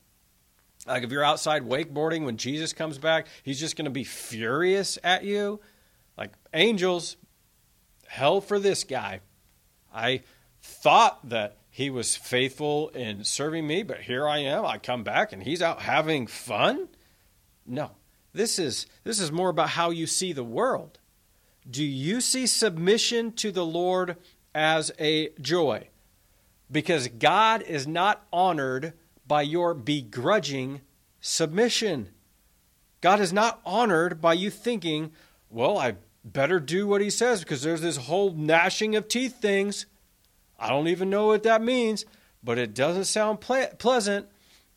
Like 0.85 1.05
if 1.05 1.13
you're 1.13 1.23
outside 1.23 1.63
wakeboarding 1.63 2.25
when 2.25 2.39
Jesus 2.39 2.73
comes 2.73 2.99
back, 2.99 3.29
he's 3.45 3.61
just 3.61 3.77
going 3.77 3.85
to 3.85 3.91
be 3.93 4.03
furious 4.03 4.99
at 5.05 5.23
you. 5.23 5.61
Like 6.17 6.33
angels, 6.53 7.17
hell 8.09 8.41
for 8.41 8.59
this 8.59 8.83
guy. 8.83 9.21
I 9.95 10.23
thought 10.61 11.29
that 11.29 11.59
he 11.79 11.91
was 11.91 12.17
faithful 12.17 12.89
in 12.89 13.23
serving 13.23 13.65
me, 13.65 13.85
but 13.85 14.01
here 14.01 14.27
I 14.27 14.39
am. 14.39 14.67
I 14.67 14.79
come 14.79 15.05
back 15.05 15.33
and 15.33 15.41
he's 15.41 15.63
out 15.63 15.83
having 15.83 16.27
fun? 16.27 16.89
No. 17.65 17.93
This 18.33 18.59
is 18.59 18.89
this 19.05 19.21
is 19.21 19.31
more 19.31 19.51
about 19.51 19.69
how 19.69 19.91
you 19.91 20.09
see 20.09 20.33
the 20.33 20.43
world. 20.43 20.99
Do 21.71 21.85
you 21.85 22.21
see 22.21 22.49
submission 22.49 23.31
to 23.35 23.53
the 23.53 23.65
Lord 23.65 24.17
as 24.53 24.91
a 24.99 25.29
joy? 25.41 25.87
Because 26.69 27.07
God 27.07 27.63
is 27.63 27.87
not 27.87 28.27
honored 28.33 28.95
by 29.25 29.43
your 29.43 29.73
begrudging 29.73 30.81
submission. 31.21 32.09
God 33.01 33.21
is 33.21 33.33
not 33.33 33.61
honored 33.65 34.21
by 34.21 34.33
you 34.33 34.51
thinking, 34.51 35.13
well, 35.49 35.79
I 35.79 35.95
better 36.25 36.59
do 36.59 36.89
what 36.89 37.03
he 37.03 37.11
says 37.11 37.39
because 37.39 37.63
there's 37.63 37.83
this 37.83 37.99
whole 37.99 38.33
gnashing 38.33 38.97
of 38.97 39.07
teeth 39.07 39.41
things. 39.41 39.87
I 40.59 40.69
don't 40.69 40.89
even 40.89 41.11
know 41.11 41.27
what 41.27 41.45
that 41.45 41.63
means, 41.63 42.05
but 42.43 42.59
it 42.59 42.75
doesn't 42.75 43.05
sound 43.05 43.41
ple- 43.41 43.71
pleasant. 43.79 44.27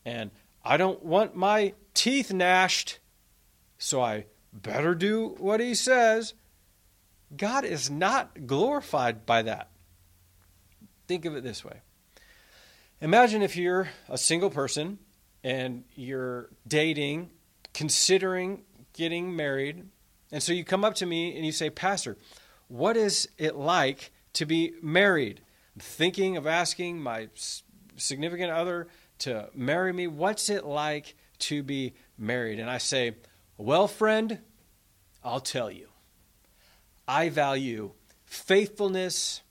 And 0.06 0.32
I 0.64 0.78
don't 0.78 1.04
want 1.04 1.36
my 1.36 1.74
teeth 1.94 2.32
gnashed, 2.32 3.00
so 3.78 4.02
I 4.02 4.26
better 4.54 4.94
do 4.94 5.36
what 5.40 5.60
he 5.60 5.74
says. 5.74 6.34
God 7.36 7.64
is 7.64 7.90
not 7.90 8.46
glorified 8.46 9.26
by 9.26 9.42
that. 9.44 9.70
Think 11.08 11.26
of 11.26 11.36
it 11.36 11.44
this 11.44 11.66
way 11.66 11.82
Imagine 13.02 13.42
if 13.42 13.56
you're 13.56 13.90
a 14.08 14.18
single 14.18 14.50
person 14.50 15.00
and 15.44 15.84
you're 15.96 16.50
dating, 16.68 17.32
considering 17.74 18.64
getting 18.94 19.36
married, 19.36 19.86
and 20.32 20.44
so 20.44 20.54
you 20.54 20.64
come 20.64 20.86
up 20.86 20.96
to 20.96 21.06
me 21.06 21.36
and 21.36 21.46
you 21.46 21.52
say, 21.52 21.70
Pastor, 21.70 22.18
what 22.68 22.96
is 22.96 23.28
it 23.38 23.56
like 23.56 24.12
to 24.34 24.46
be 24.46 24.74
married? 24.82 25.42
Thinking 25.80 26.38
of 26.38 26.46
asking 26.46 27.02
my 27.02 27.30
significant 27.96 28.52
other 28.52 28.88
to 29.20 29.50
marry 29.54 29.94
me. 29.94 30.08
What's 30.08 30.50
it 30.50 30.66
like 30.66 31.16
to 31.40 31.64
be 31.64 31.94
married? 32.18 32.60
And 32.60 32.70
I 32.70 32.78
say, 32.78 33.16
Well, 33.58 33.88
friend, 33.88 34.40
I'll 35.24 35.40
tell 35.40 35.72
you. 35.72 35.88
I 37.08 37.30
value 37.30 37.92
faithfulness 38.26 39.42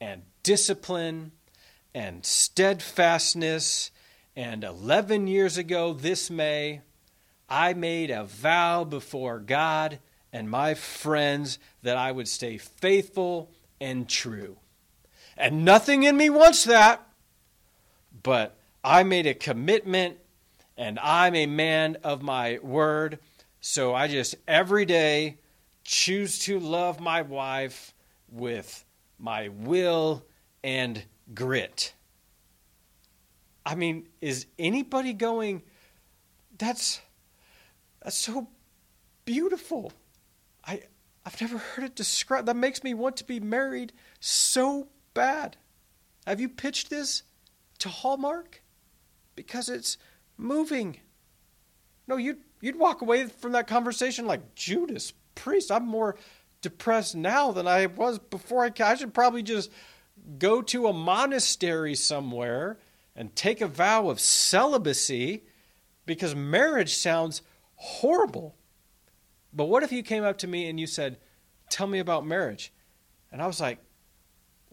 and 0.00 0.22
discipline 0.42 1.32
and 1.94 2.24
steadfastness. 2.24 3.90
And 4.34 4.64
11 4.64 5.26
years 5.26 5.56
ago, 5.56 5.92
this 5.92 6.30
May, 6.30 6.82
I 7.48 7.74
made 7.74 8.10
a 8.10 8.24
vow 8.24 8.84
before 8.84 9.38
God 9.38 9.98
and 10.32 10.50
my 10.50 10.74
friends 10.74 11.58
that 11.82 11.96
I 11.96 12.12
would 12.12 12.28
stay 12.28 12.58
faithful 12.58 13.50
and 13.80 14.08
true. 14.08 14.58
And 15.36 15.64
nothing 15.64 16.02
in 16.04 16.16
me 16.16 16.30
wants 16.30 16.64
that, 16.64 17.06
but 18.22 18.56
I 18.82 19.02
made 19.02 19.26
a 19.26 19.34
commitment 19.34 20.18
and 20.76 20.98
I'm 20.98 21.34
a 21.34 21.46
man 21.46 21.96
of 22.02 22.22
my 22.22 22.58
word. 22.62 23.18
So 23.60 23.94
I 23.94 24.08
just 24.08 24.36
every 24.46 24.84
day 24.84 25.38
choose 25.84 26.38
to 26.40 26.58
love 26.58 27.00
my 27.00 27.22
wife 27.22 27.94
with 28.30 28.84
my 29.18 29.48
will 29.48 30.24
and 30.62 31.02
grit. 31.34 31.92
I 33.64 33.74
mean, 33.74 34.08
is 34.20 34.46
anybody 34.58 35.12
going, 35.12 35.62
that's, 36.56 37.00
that's 38.02 38.16
so 38.16 38.48
beautiful. 39.24 39.92
I, 40.64 40.82
I've 41.24 41.40
never 41.40 41.58
heard 41.58 41.84
it 41.84 41.96
described. 41.96 42.46
That 42.46 42.56
makes 42.56 42.84
me 42.84 42.94
want 42.94 43.16
to 43.16 43.24
be 43.24 43.40
married 43.40 43.92
so 44.20 44.88
bad. 45.16 45.56
Have 46.26 46.40
you 46.40 46.48
pitched 46.48 46.90
this 46.90 47.22
to 47.78 47.88
Hallmark? 47.88 48.62
Because 49.34 49.68
it's 49.68 49.96
moving. 50.36 51.00
No, 52.06 52.18
you'd, 52.18 52.42
you'd 52.60 52.78
walk 52.78 53.00
away 53.00 53.26
from 53.26 53.52
that 53.52 53.66
conversation 53.66 54.26
like 54.26 54.54
Judas 54.54 55.14
priest. 55.34 55.72
I'm 55.72 55.86
more 55.86 56.16
depressed 56.60 57.16
now 57.16 57.50
than 57.50 57.66
I 57.66 57.86
was 57.86 58.18
before 58.18 58.64
I. 58.64 58.70
I 58.84 58.94
should 58.94 59.14
probably 59.14 59.42
just 59.42 59.72
go 60.38 60.60
to 60.62 60.86
a 60.86 60.92
monastery 60.92 61.94
somewhere 61.94 62.78
and 63.14 63.34
take 63.34 63.62
a 63.62 63.66
vow 63.66 64.10
of 64.10 64.20
celibacy 64.20 65.44
because 66.04 66.34
marriage 66.34 66.94
sounds 66.94 67.40
horrible. 67.76 68.54
But 69.52 69.66
what 69.66 69.82
if 69.82 69.92
you 69.92 70.02
came 70.02 70.24
up 70.24 70.38
to 70.38 70.46
me 70.46 70.68
and 70.68 70.78
you 70.78 70.86
said, 70.86 71.18
Tell 71.70 71.86
me 71.86 71.98
about 71.98 72.26
marriage? 72.26 72.72
And 73.32 73.42
I 73.42 73.46
was 73.46 73.60
like, 73.60 73.78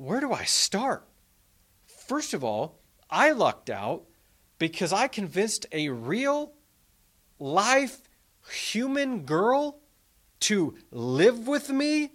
Where 0.03 0.19
do 0.19 0.33
I 0.33 0.43
start? 0.43 1.07
First 1.85 2.33
of 2.33 2.43
all, 2.43 2.77
I 3.09 3.31
lucked 3.31 3.69
out 3.69 4.03
because 4.59 4.91
I 4.91 5.07
convinced 5.07 5.65
a 5.71 5.87
real 5.87 6.51
life 7.39 8.01
human 8.51 9.21
girl 9.21 9.79
to 10.41 10.75
live 10.91 11.47
with 11.47 11.69
me. 11.69 12.11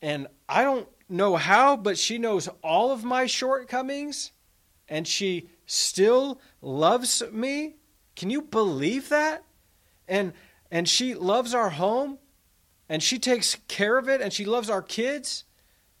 And 0.00 0.28
I 0.48 0.62
don't 0.62 0.86
know 1.08 1.34
how, 1.34 1.76
but 1.76 1.98
she 1.98 2.18
knows 2.18 2.48
all 2.62 2.92
of 2.92 3.02
my 3.02 3.26
shortcomings 3.26 4.30
and 4.88 5.04
she 5.04 5.48
still 5.66 6.40
loves 6.62 7.20
me. 7.32 7.74
Can 8.14 8.30
you 8.30 8.42
believe 8.42 9.08
that? 9.08 9.42
And 10.06 10.34
and 10.70 10.88
she 10.88 11.14
loves 11.14 11.52
our 11.52 11.70
home 11.70 12.18
and 12.88 13.02
she 13.02 13.18
takes 13.18 13.56
care 13.66 13.98
of 13.98 14.08
it 14.08 14.20
and 14.20 14.32
she 14.32 14.44
loves 14.44 14.70
our 14.70 14.82
kids 14.82 15.42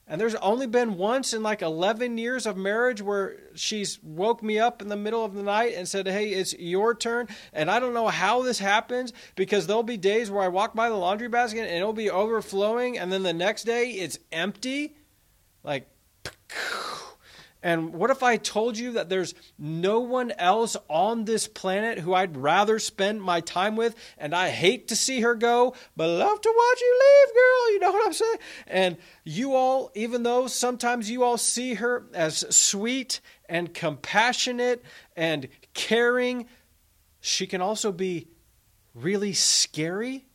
and 0.06 0.20
there's 0.20 0.34
only 0.36 0.66
been 0.66 0.98
once 0.98 1.32
in 1.32 1.42
like 1.42 1.62
11 1.62 2.18
years 2.18 2.46
of 2.46 2.58
marriage 2.58 3.00
where 3.00 3.36
she's 3.54 4.02
woke 4.02 4.42
me 4.42 4.58
up 4.58 4.82
in 4.82 4.88
the 4.88 4.96
middle 4.96 5.24
of 5.24 5.32
the 5.32 5.42
night 5.42 5.74
and 5.74 5.88
said, 5.88 6.06
Hey, 6.06 6.28
it's 6.28 6.52
your 6.58 6.94
turn. 6.94 7.28
And 7.54 7.70
I 7.70 7.80
don't 7.80 7.94
know 7.94 8.08
how 8.08 8.42
this 8.42 8.58
happens 8.58 9.14
because 9.34 9.66
there'll 9.66 9.82
be 9.82 9.96
days 9.96 10.30
where 10.30 10.42
I 10.42 10.48
walk 10.48 10.74
by 10.74 10.90
the 10.90 10.96
laundry 10.96 11.28
basket 11.28 11.60
and 11.60 11.76
it'll 11.76 11.94
be 11.94 12.10
overflowing. 12.10 12.98
And 12.98 13.10
then 13.10 13.22
the 13.22 13.32
next 13.32 13.64
day 13.64 13.92
it's 13.92 14.18
empty. 14.30 14.96
Like, 15.62 15.88
and 17.64 17.94
what 17.94 18.10
if 18.10 18.22
I 18.22 18.36
told 18.36 18.76
you 18.76 18.92
that 18.92 19.08
there's 19.08 19.34
no 19.58 20.00
one 20.00 20.32
else 20.32 20.76
on 20.90 21.24
this 21.24 21.48
planet 21.48 21.98
who 21.98 22.12
I'd 22.12 22.36
rather 22.36 22.78
spend 22.78 23.22
my 23.22 23.40
time 23.40 23.74
with 23.74 23.96
and 24.18 24.34
I 24.34 24.50
hate 24.50 24.88
to 24.88 24.96
see 24.96 25.22
her 25.22 25.34
go, 25.34 25.74
but 25.96 26.06
love 26.08 26.38
to 26.42 26.54
watch 26.54 26.80
you 26.82 27.00
leave, 27.00 27.34
girl? 27.34 27.72
You 27.72 27.80
know 27.80 27.92
what 27.92 28.06
I'm 28.06 28.12
saying? 28.12 28.38
And 28.66 28.96
you 29.24 29.54
all, 29.54 29.90
even 29.94 30.24
though 30.24 30.46
sometimes 30.46 31.10
you 31.10 31.24
all 31.24 31.38
see 31.38 31.72
her 31.74 32.04
as 32.12 32.44
sweet 32.54 33.22
and 33.48 33.72
compassionate 33.72 34.84
and 35.16 35.48
caring, 35.72 36.48
she 37.22 37.46
can 37.46 37.62
also 37.62 37.92
be 37.92 38.28
really 38.94 39.32
scary. 39.32 40.26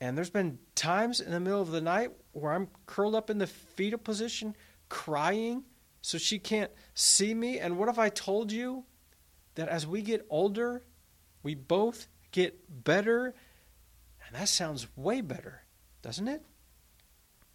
And 0.00 0.18
there's 0.18 0.28
been 0.28 0.58
times 0.74 1.20
in 1.20 1.30
the 1.30 1.38
middle 1.38 1.62
of 1.62 1.70
the 1.70 1.80
night 1.80 2.10
where 2.32 2.52
I'm 2.52 2.66
curled 2.86 3.14
up 3.14 3.30
in 3.30 3.38
the 3.38 3.46
fetal 3.46 4.00
position 4.00 4.56
crying 4.88 5.62
so 6.02 6.18
she 6.18 6.38
can't 6.38 6.70
see 6.94 7.32
me? 7.32 7.58
And 7.58 7.78
what 7.78 7.88
if 7.88 7.98
I 7.98 8.08
told 8.08 8.52
you 8.52 8.84
that 9.54 9.68
as 9.68 9.86
we 9.86 10.02
get 10.02 10.26
older, 10.28 10.82
we 11.42 11.54
both 11.54 12.08
get 12.32 12.84
better? 12.84 13.34
And 14.26 14.36
that 14.36 14.48
sounds 14.48 14.86
way 14.96 15.20
better, 15.20 15.62
doesn't 16.02 16.28
it? 16.28 16.44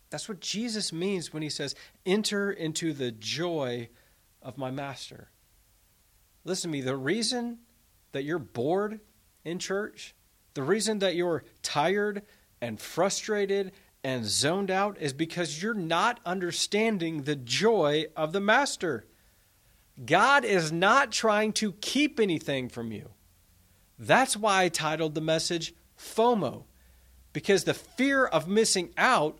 That's 0.09 0.29
what 0.29 0.39
Jesus 0.39 0.93
means 0.93 1.33
when 1.33 1.43
he 1.43 1.49
says, 1.49 1.75
Enter 2.05 2.51
into 2.51 2.93
the 2.93 3.11
joy 3.11 3.89
of 4.41 4.57
my 4.57 4.71
master. 4.71 5.29
Listen 6.45 6.71
to 6.71 6.77
me, 6.77 6.81
the 6.81 6.95
reason 6.95 7.59
that 8.13 8.23
you're 8.23 8.39
bored 8.39 9.01
in 9.43 9.59
church, 9.59 10.15
the 10.53 10.63
reason 10.63 10.99
that 10.99 11.15
you're 11.15 11.43
tired 11.61 12.21
and 12.61 12.79
frustrated 12.79 13.73
and 14.07 14.23
zoned 14.25 14.71
out 14.71 14.97
is 15.01 15.11
because 15.11 15.61
you're 15.61 15.73
not 15.73 16.21
understanding 16.25 17.23
the 17.23 17.35
joy 17.35 18.05
of 18.15 18.31
the 18.31 18.39
master. 18.39 19.05
God 20.05 20.45
is 20.45 20.71
not 20.71 21.11
trying 21.11 21.51
to 21.53 21.73
keep 21.73 22.17
anything 22.17 22.69
from 22.69 22.93
you. 22.93 23.09
That's 23.99 24.37
why 24.37 24.63
I 24.63 24.69
titled 24.69 25.13
the 25.13 25.19
message 25.19 25.73
FOMO, 25.99 26.63
because 27.33 27.65
the 27.65 27.73
fear 27.73 28.25
of 28.25 28.47
missing 28.47 28.93
out 28.97 29.39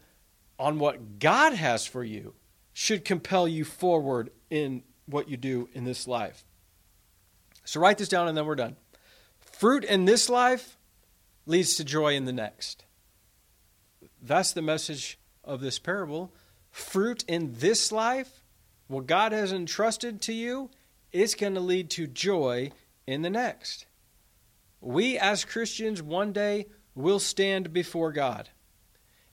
on 0.59 0.80
what 0.80 1.18
God 1.18 1.53
has 1.53 1.86
for 1.86 2.03
you 2.03 2.34
should 2.74 3.05
compel 3.05 3.47
you 3.47 3.63
forward 3.63 4.32
in 4.49 4.84
what 5.05 5.30
you 5.30 5.38
do 5.38 5.70
in 5.72 5.86
this 5.86 6.09
life. 6.09 6.43
So 7.63 7.80
write 7.80 7.99
this 7.99 8.09
down 8.09 8.28
and 8.28 8.38
then 8.38 8.45
we're 8.45 8.55
done. 8.55 8.76
Fruit 9.39 9.86
in 9.86 10.03
this 10.03 10.28
life 10.28 10.78
leads 11.45 11.76
to 11.76 11.86
joy 11.86 12.15
in 12.15 12.26
the 12.26 12.34
next. 12.34 12.84
That's 14.22 14.51
the 14.51 14.61
message 14.61 15.20
of 15.43 15.61
this 15.61 15.80
parable. 15.80 16.34
Fruit 16.72 17.24
in 17.28 17.53
this 17.57 17.91
life, 17.91 18.43
what 18.88 19.07
God 19.07 19.32
has 19.32 19.51
entrusted 19.51 20.22
to 20.24 20.34
you, 20.34 20.70
is 21.11 21.36
going 21.36 21.53
to 21.53 21.59
lead 21.59 21.89
to 21.91 22.07
joy 22.07 22.72
in 23.05 23.22
the 23.22 23.30
next. 23.30 23.86
We 24.82 25.18
as 25.18 25.45
Christians 25.45 26.01
one 26.01 26.34
day 26.34 26.68
will 26.93 27.20
stand 27.20 27.74
before 27.74 28.11
God 28.11 28.49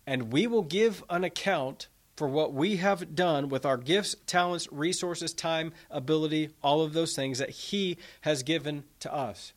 and 0.06 0.32
we 0.32 0.46
will 0.46 0.62
give 0.62 1.02
an 1.08 1.24
account 1.24 1.88
for 2.16 2.28
what 2.28 2.52
we 2.52 2.76
have 2.76 3.14
done 3.16 3.48
with 3.48 3.66
our 3.66 3.76
gifts, 3.76 4.14
talents, 4.26 4.68
resources, 4.70 5.32
time, 5.32 5.72
ability, 5.90 6.50
all 6.62 6.82
of 6.82 6.92
those 6.92 7.16
things 7.16 7.38
that 7.38 7.50
He 7.50 7.98
has 8.20 8.42
given 8.42 8.84
to 9.00 9.12
us. 9.12 9.52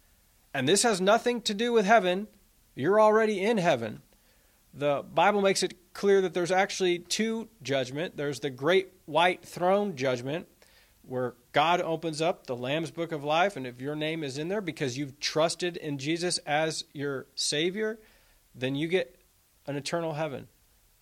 And 0.54 0.68
this 0.68 0.84
has 0.84 1.00
nothing 1.00 1.42
to 1.42 1.54
do 1.54 1.72
with 1.72 1.86
heaven. 1.86 2.28
You're 2.74 3.00
already 3.00 3.44
in 3.44 3.58
heaven. 3.58 4.02
The 4.78 5.04
Bible 5.12 5.42
makes 5.42 5.64
it 5.64 5.94
clear 5.94 6.22
that 6.22 6.36
there's 6.36 6.52
actually 6.52 7.00
two 7.00 7.50
judgment. 7.64 8.16
There's 8.16 8.42
the 8.42 8.52
great 8.52 8.90
white 9.06 9.44
throne 9.44 9.96
judgment 9.96 10.48
where 11.02 11.34
God 11.52 11.82
opens 11.82 12.22
up 12.22 12.46
the 12.46 12.56
Lamb's 12.56 12.92
book 12.92 13.12
of 13.12 13.24
life 13.24 13.58
and 13.58 13.66
if 13.66 13.82
your 13.82 13.96
name 13.96 14.24
is 14.24 14.38
in 14.38 14.50
there 14.50 14.62
because 14.62 14.96
you've 14.96 15.20
trusted 15.20 15.78
in 15.78 15.98
Jesus 15.98 16.38
as 16.40 16.84
your 16.94 17.26
savior, 17.34 17.98
then 18.54 18.76
you 18.76 18.88
get 18.88 19.20
an 19.66 19.78
eternal 19.78 20.14
heaven. 20.14 20.48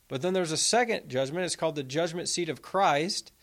But 0.08 0.22
then 0.22 0.32
there's 0.32 0.54
a 0.54 0.58
second 0.58 1.10
judgment. 1.10 1.46
It's 1.46 1.58
called 1.58 1.76
the 1.76 1.84
judgment 1.84 2.30
seat 2.30 2.48
of 2.48 2.62
Christ. 2.62 3.34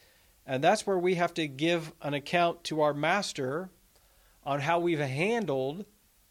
And 0.47 0.65
that's 0.65 0.87
where 0.87 0.99
we 0.99 1.17
have 1.17 1.35
to 1.35 1.47
give 1.47 1.93
an 2.01 2.15
account 2.15 2.65
to 2.65 2.81
our 2.81 2.95
master 2.95 3.69
on 4.45 4.61
how 4.61 4.79
we've 4.79 4.99
handled 4.99 5.85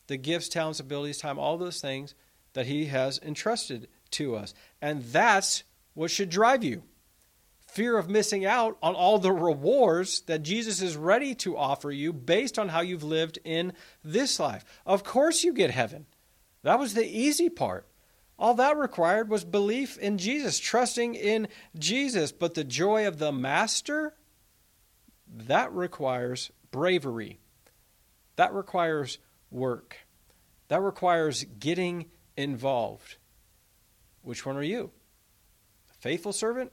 the 0.07 0.17
gifts, 0.17 0.49
talents, 0.49 0.79
abilities, 0.79 1.19
time, 1.19 1.37
all 1.37 1.59
those 1.59 1.81
things 1.81 2.15
that 2.53 2.65
he 2.65 2.85
has 2.87 3.19
entrusted 3.23 3.87
to 4.11 4.35
us. 4.35 4.53
And 4.81 5.03
that's 5.03 5.63
what 5.93 6.11
should 6.11 6.29
drive 6.29 6.63
you. 6.63 6.83
Fear 7.67 7.97
of 7.97 8.09
missing 8.09 8.45
out 8.45 8.77
on 8.83 8.95
all 8.95 9.17
the 9.17 9.31
rewards 9.31 10.21
that 10.21 10.43
Jesus 10.43 10.81
is 10.81 10.97
ready 10.97 11.33
to 11.35 11.57
offer 11.57 11.89
you 11.89 12.11
based 12.11 12.59
on 12.59 12.67
how 12.67 12.81
you've 12.81 13.03
lived 13.03 13.39
in 13.45 13.71
this 14.03 14.39
life. 14.39 14.65
Of 14.85 15.03
course, 15.05 15.43
you 15.43 15.53
get 15.53 15.71
heaven. 15.71 16.05
That 16.63 16.79
was 16.79 16.93
the 16.93 17.05
easy 17.05 17.49
part. 17.49 17.87
All 18.37 18.55
that 18.55 18.75
required 18.75 19.29
was 19.29 19.45
belief 19.45 19.97
in 19.99 20.17
Jesus, 20.17 20.59
trusting 20.59 21.15
in 21.15 21.47
Jesus. 21.77 22.31
But 22.31 22.55
the 22.55 22.63
joy 22.63 23.07
of 23.07 23.19
the 23.19 23.31
Master, 23.31 24.15
that 25.33 25.71
requires 25.71 26.51
bravery. 26.71 27.39
That 28.35 28.53
requires 28.53 29.19
work. 29.49 29.95
That 30.67 30.81
requires 30.81 31.45
getting 31.59 32.07
involved. 32.37 33.17
Which 34.21 34.45
one 34.45 34.57
are 34.57 34.63
you? 34.63 34.91
The 35.87 35.93
faithful 35.95 36.33
servant, 36.33 36.71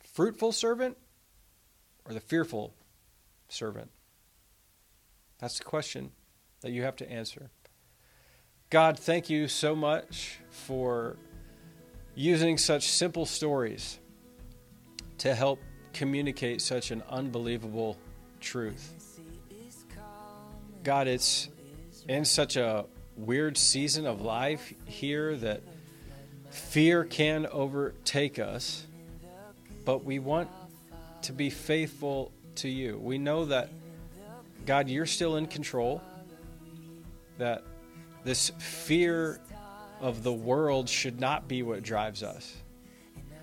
fruitful 0.00 0.52
servant, 0.52 0.96
or 2.04 2.14
the 2.14 2.20
fearful 2.20 2.74
servant? 3.48 3.90
That's 5.38 5.58
the 5.58 5.64
question 5.64 6.12
that 6.60 6.70
you 6.70 6.82
have 6.82 6.96
to 6.96 7.10
answer. 7.10 7.50
God, 8.70 8.98
thank 8.98 9.28
you 9.28 9.48
so 9.48 9.74
much 9.74 10.38
for 10.50 11.16
using 12.14 12.56
such 12.58 12.88
simple 12.88 13.26
stories 13.26 13.98
to 15.18 15.34
help 15.34 15.60
communicate 15.92 16.60
such 16.62 16.90
an 16.90 17.02
unbelievable 17.10 17.98
truth. 18.40 19.20
God, 20.82 21.06
it's 21.06 21.48
in 22.08 22.24
such 22.24 22.56
a 22.56 22.86
weird 23.26 23.56
season 23.56 24.06
of 24.06 24.20
life 24.20 24.72
here 24.86 25.36
that 25.36 25.62
fear 26.50 27.04
can 27.04 27.46
overtake 27.46 28.38
us, 28.38 28.86
but 29.84 30.04
we 30.04 30.18
want 30.18 30.48
to 31.22 31.32
be 31.32 31.50
faithful 31.50 32.32
to 32.56 32.68
you. 32.68 32.98
We 32.98 33.18
know 33.18 33.46
that, 33.46 33.70
God, 34.66 34.88
you're 34.88 35.06
still 35.06 35.36
in 35.36 35.46
control, 35.46 36.02
that 37.38 37.62
this 38.24 38.50
fear 38.58 39.40
of 40.00 40.22
the 40.22 40.32
world 40.32 40.88
should 40.88 41.20
not 41.20 41.48
be 41.48 41.62
what 41.62 41.82
drives 41.82 42.22
us. 42.22 42.56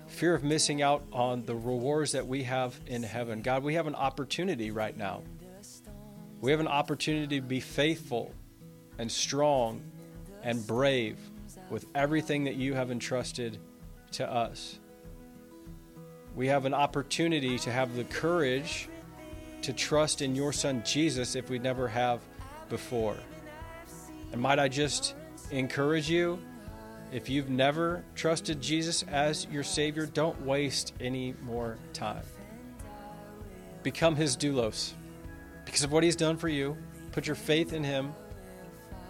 Fear 0.06 0.34
of 0.34 0.44
missing 0.44 0.82
out 0.82 1.02
on 1.12 1.44
the 1.46 1.54
rewards 1.54 2.12
that 2.12 2.26
we 2.26 2.42
have 2.42 2.78
in 2.86 3.02
heaven. 3.02 3.42
God, 3.42 3.62
we 3.62 3.74
have 3.74 3.86
an 3.86 3.94
opportunity 3.94 4.70
right 4.70 4.96
now. 4.96 5.22
We 6.40 6.50
have 6.50 6.60
an 6.60 6.68
opportunity 6.68 7.40
to 7.40 7.46
be 7.46 7.60
faithful 7.60 8.34
and 9.00 9.10
strong 9.10 9.80
and 10.42 10.64
brave 10.66 11.18
with 11.70 11.86
everything 11.94 12.44
that 12.44 12.56
you 12.56 12.74
have 12.74 12.90
entrusted 12.90 13.56
to 14.12 14.30
us. 14.30 14.78
We 16.36 16.48
have 16.48 16.66
an 16.66 16.74
opportunity 16.74 17.58
to 17.60 17.72
have 17.72 17.96
the 17.96 18.04
courage 18.04 18.90
to 19.62 19.72
trust 19.72 20.20
in 20.20 20.36
your 20.36 20.52
Son 20.52 20.82
Jesus 20.84 21.34
if 21.34 21.48
we 21.48 21.58
never 21.58 21.88
have 21.88 22.20
before. 22.68 23.16
And 24.32 24.40
might 24.40 24.58
I 24.58 24.68
just 24.68 25.14
encourage 25.50 26.10
you 26.10 26.38
if 27.10 27.30
you've 27.30 27.48
never 27.48 28.04
trusted 28.14 28.60
Jesus 28.60 29.02
as 29.04 29.46
your 29.50 29.64
Savior, 29.64 30.04
don't 30.04 30.38
waste 30.42 30.92
any 31.00 31.34
more 31.42 31.78
time. 31.94 32.22
Become 33.82 34.16
His 34.16 34.36
doulos 34.36 34.92
because 35.64 35.84
of 35.84 35.90
what 35.90 36.04
He's 36.04 36.16
done 36.16 36.36
for 36.36 36.48
you. 36.48 36.76
Put 37.12 37.26
your 37.26 37.34
faith 37.34 37.72
in 37.72 37.82
Him 37.82 38.12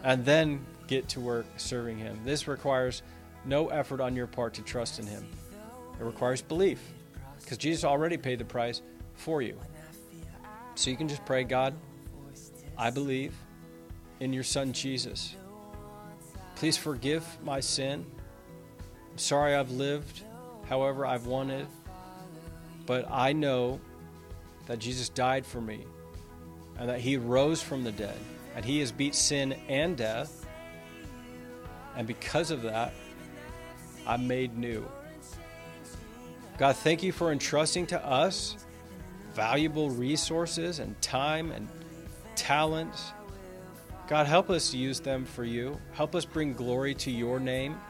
and 0.03 0.25
then 0.25 0.65
get 0.87 1.09
to 1.09 1.21
work 1.21 1.47
serving 1.57 1.99
Him. 1.99 2.19
This 2.25 2.49
requires 2.49 3.03
no 3.45 3.69
effort 3.69 4.01
on 4.01 4.17
your 4.17 4.27
part 4.27 4.55
to 4.55 4.63
trust 4.63 4.99
in 4.99 5.07
Him, 5.07 5.27
it 5.99 6.05
requires 6.05 6.43
belief 6.43 6.81
because 7.41 7.59
Jesus 7.59 7.85
already 7.85 8.17
paid 8.17 8.39
the 8.39 8.45
price 8.45 8.83
for 9.15 9.43
you. 9.43 9.59
So 10.75 10.89
you 10.91 10.97
can 10.97 11.09
just 11.09 11.25
pray, 11.25 11.45
God, 11.45 11.75
I 12.79 12.91
believe 12.91 13.35
in 14.21 14.33
your 14.33 14.45
Son 14.45 14.73
Jesus. 14.73 15.35
Please 16.55 16.77
forgive 16.77 17.25
my 17.43 17.61
sin. 17.61 18.07
I'm 19.11 19.19
sorry 19.19 19.55
I've 19.55 19.71
lived 19.71 20.23
however 20.69 21.05
I've 21.05 21.27
wanted, 21.27 21.67
but 22.87 23.07
I 23.11 23.33
know 23.33 23.81
that 24.67 24.79
Jesus 24.79 25.09
died 25.09 25.45
for 25.45 25.61
me 25.61 25.85
and 26.79 26.89
that 26.89 27.01
he 27.01 27.17
rose 27.17 27.61
from 27.61 27.83
the 27.83 27.93
dead 27.93 28.17
and 28.61 28.69
he 28.69 28.81
has 28.81 28.93
beat 28.93 29.15
sin 29.15 29.55
and 29.69 29.97
death. 29.97 30.47
And 31.97 32.07
because 32.07 32.51
of 32.51 32.63
that, 32.63 32.93
I'm 34.07 34.29
made 34.29 34.57
new. 34.57 34.87
God, 36.59 36.77
thank 36.77 37.03
you 37.03 37.11
for 37.11 37.33
entrusting 37.33 37.87
to 37.87 38.05
us 38.05 38.57
valuable 39.35 39.91
resources 39.91 40.79
and 40.79 41.01
time 41.01 41.53
and 41.53 41.69
talents 42.37 43.13
God, 44.11 44.27
help 44.27 44.51
us 44.51 44.75
use 44.75 44.99
them 44.99 45.25
for 45.25 45.45
you. 45.45 45.79
Help 45.93 46.17
us 46.17 46.25
bring 46.25 46.53
glory 46.53 46.97
to 46.97 47.13
your 47.13 47.39
name 47.39 47.81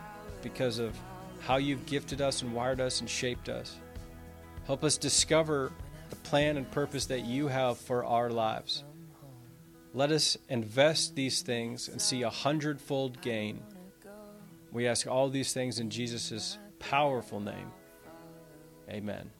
because 0.43 0.79
of 0.79 0.95
how 1.41 1.57
you've 1.57 1.87
gifted 1.87 2.21
us 2.21 2.43
and 2.43 2.53
wired 2.53 2.79
us 2.79 3.01
and 3.01 3.09
shaped 3.09 3.49
us. 3.49 3.79
Help 4.67 4.85
us 4.85 4.99
discover 4.99 5.73
the 6.11 6.17
plan 6.17 6.59
and 6.59 6.71
purpose 6.71 7.07
that 7.07 7.25
you 7.25 7.49
have 7.49 7.79
for 7.79 8.05
our 8.05 8.29
lives. 8.29 8.85
Let 9.93 10.13
us 10.13 10.37
invest 10.49 11.17
these 11.17 11.43
things 11.43 11.89
and 11.89 12.01
see 12.01 12.23
a 12.23 12.31
hundredfold 12.31 13.21
gain. 13.21 13.63
We 14.71 14.87
ask 14.87 15.07
all 15.07 15.29
these 15.29 15.53
things 15.53 15.81
in 15.81 15.91
Jesus' 15.91 16.59
powerful 16.79 17.41
name. 17.41 17.73
Amen. 18.89 19.31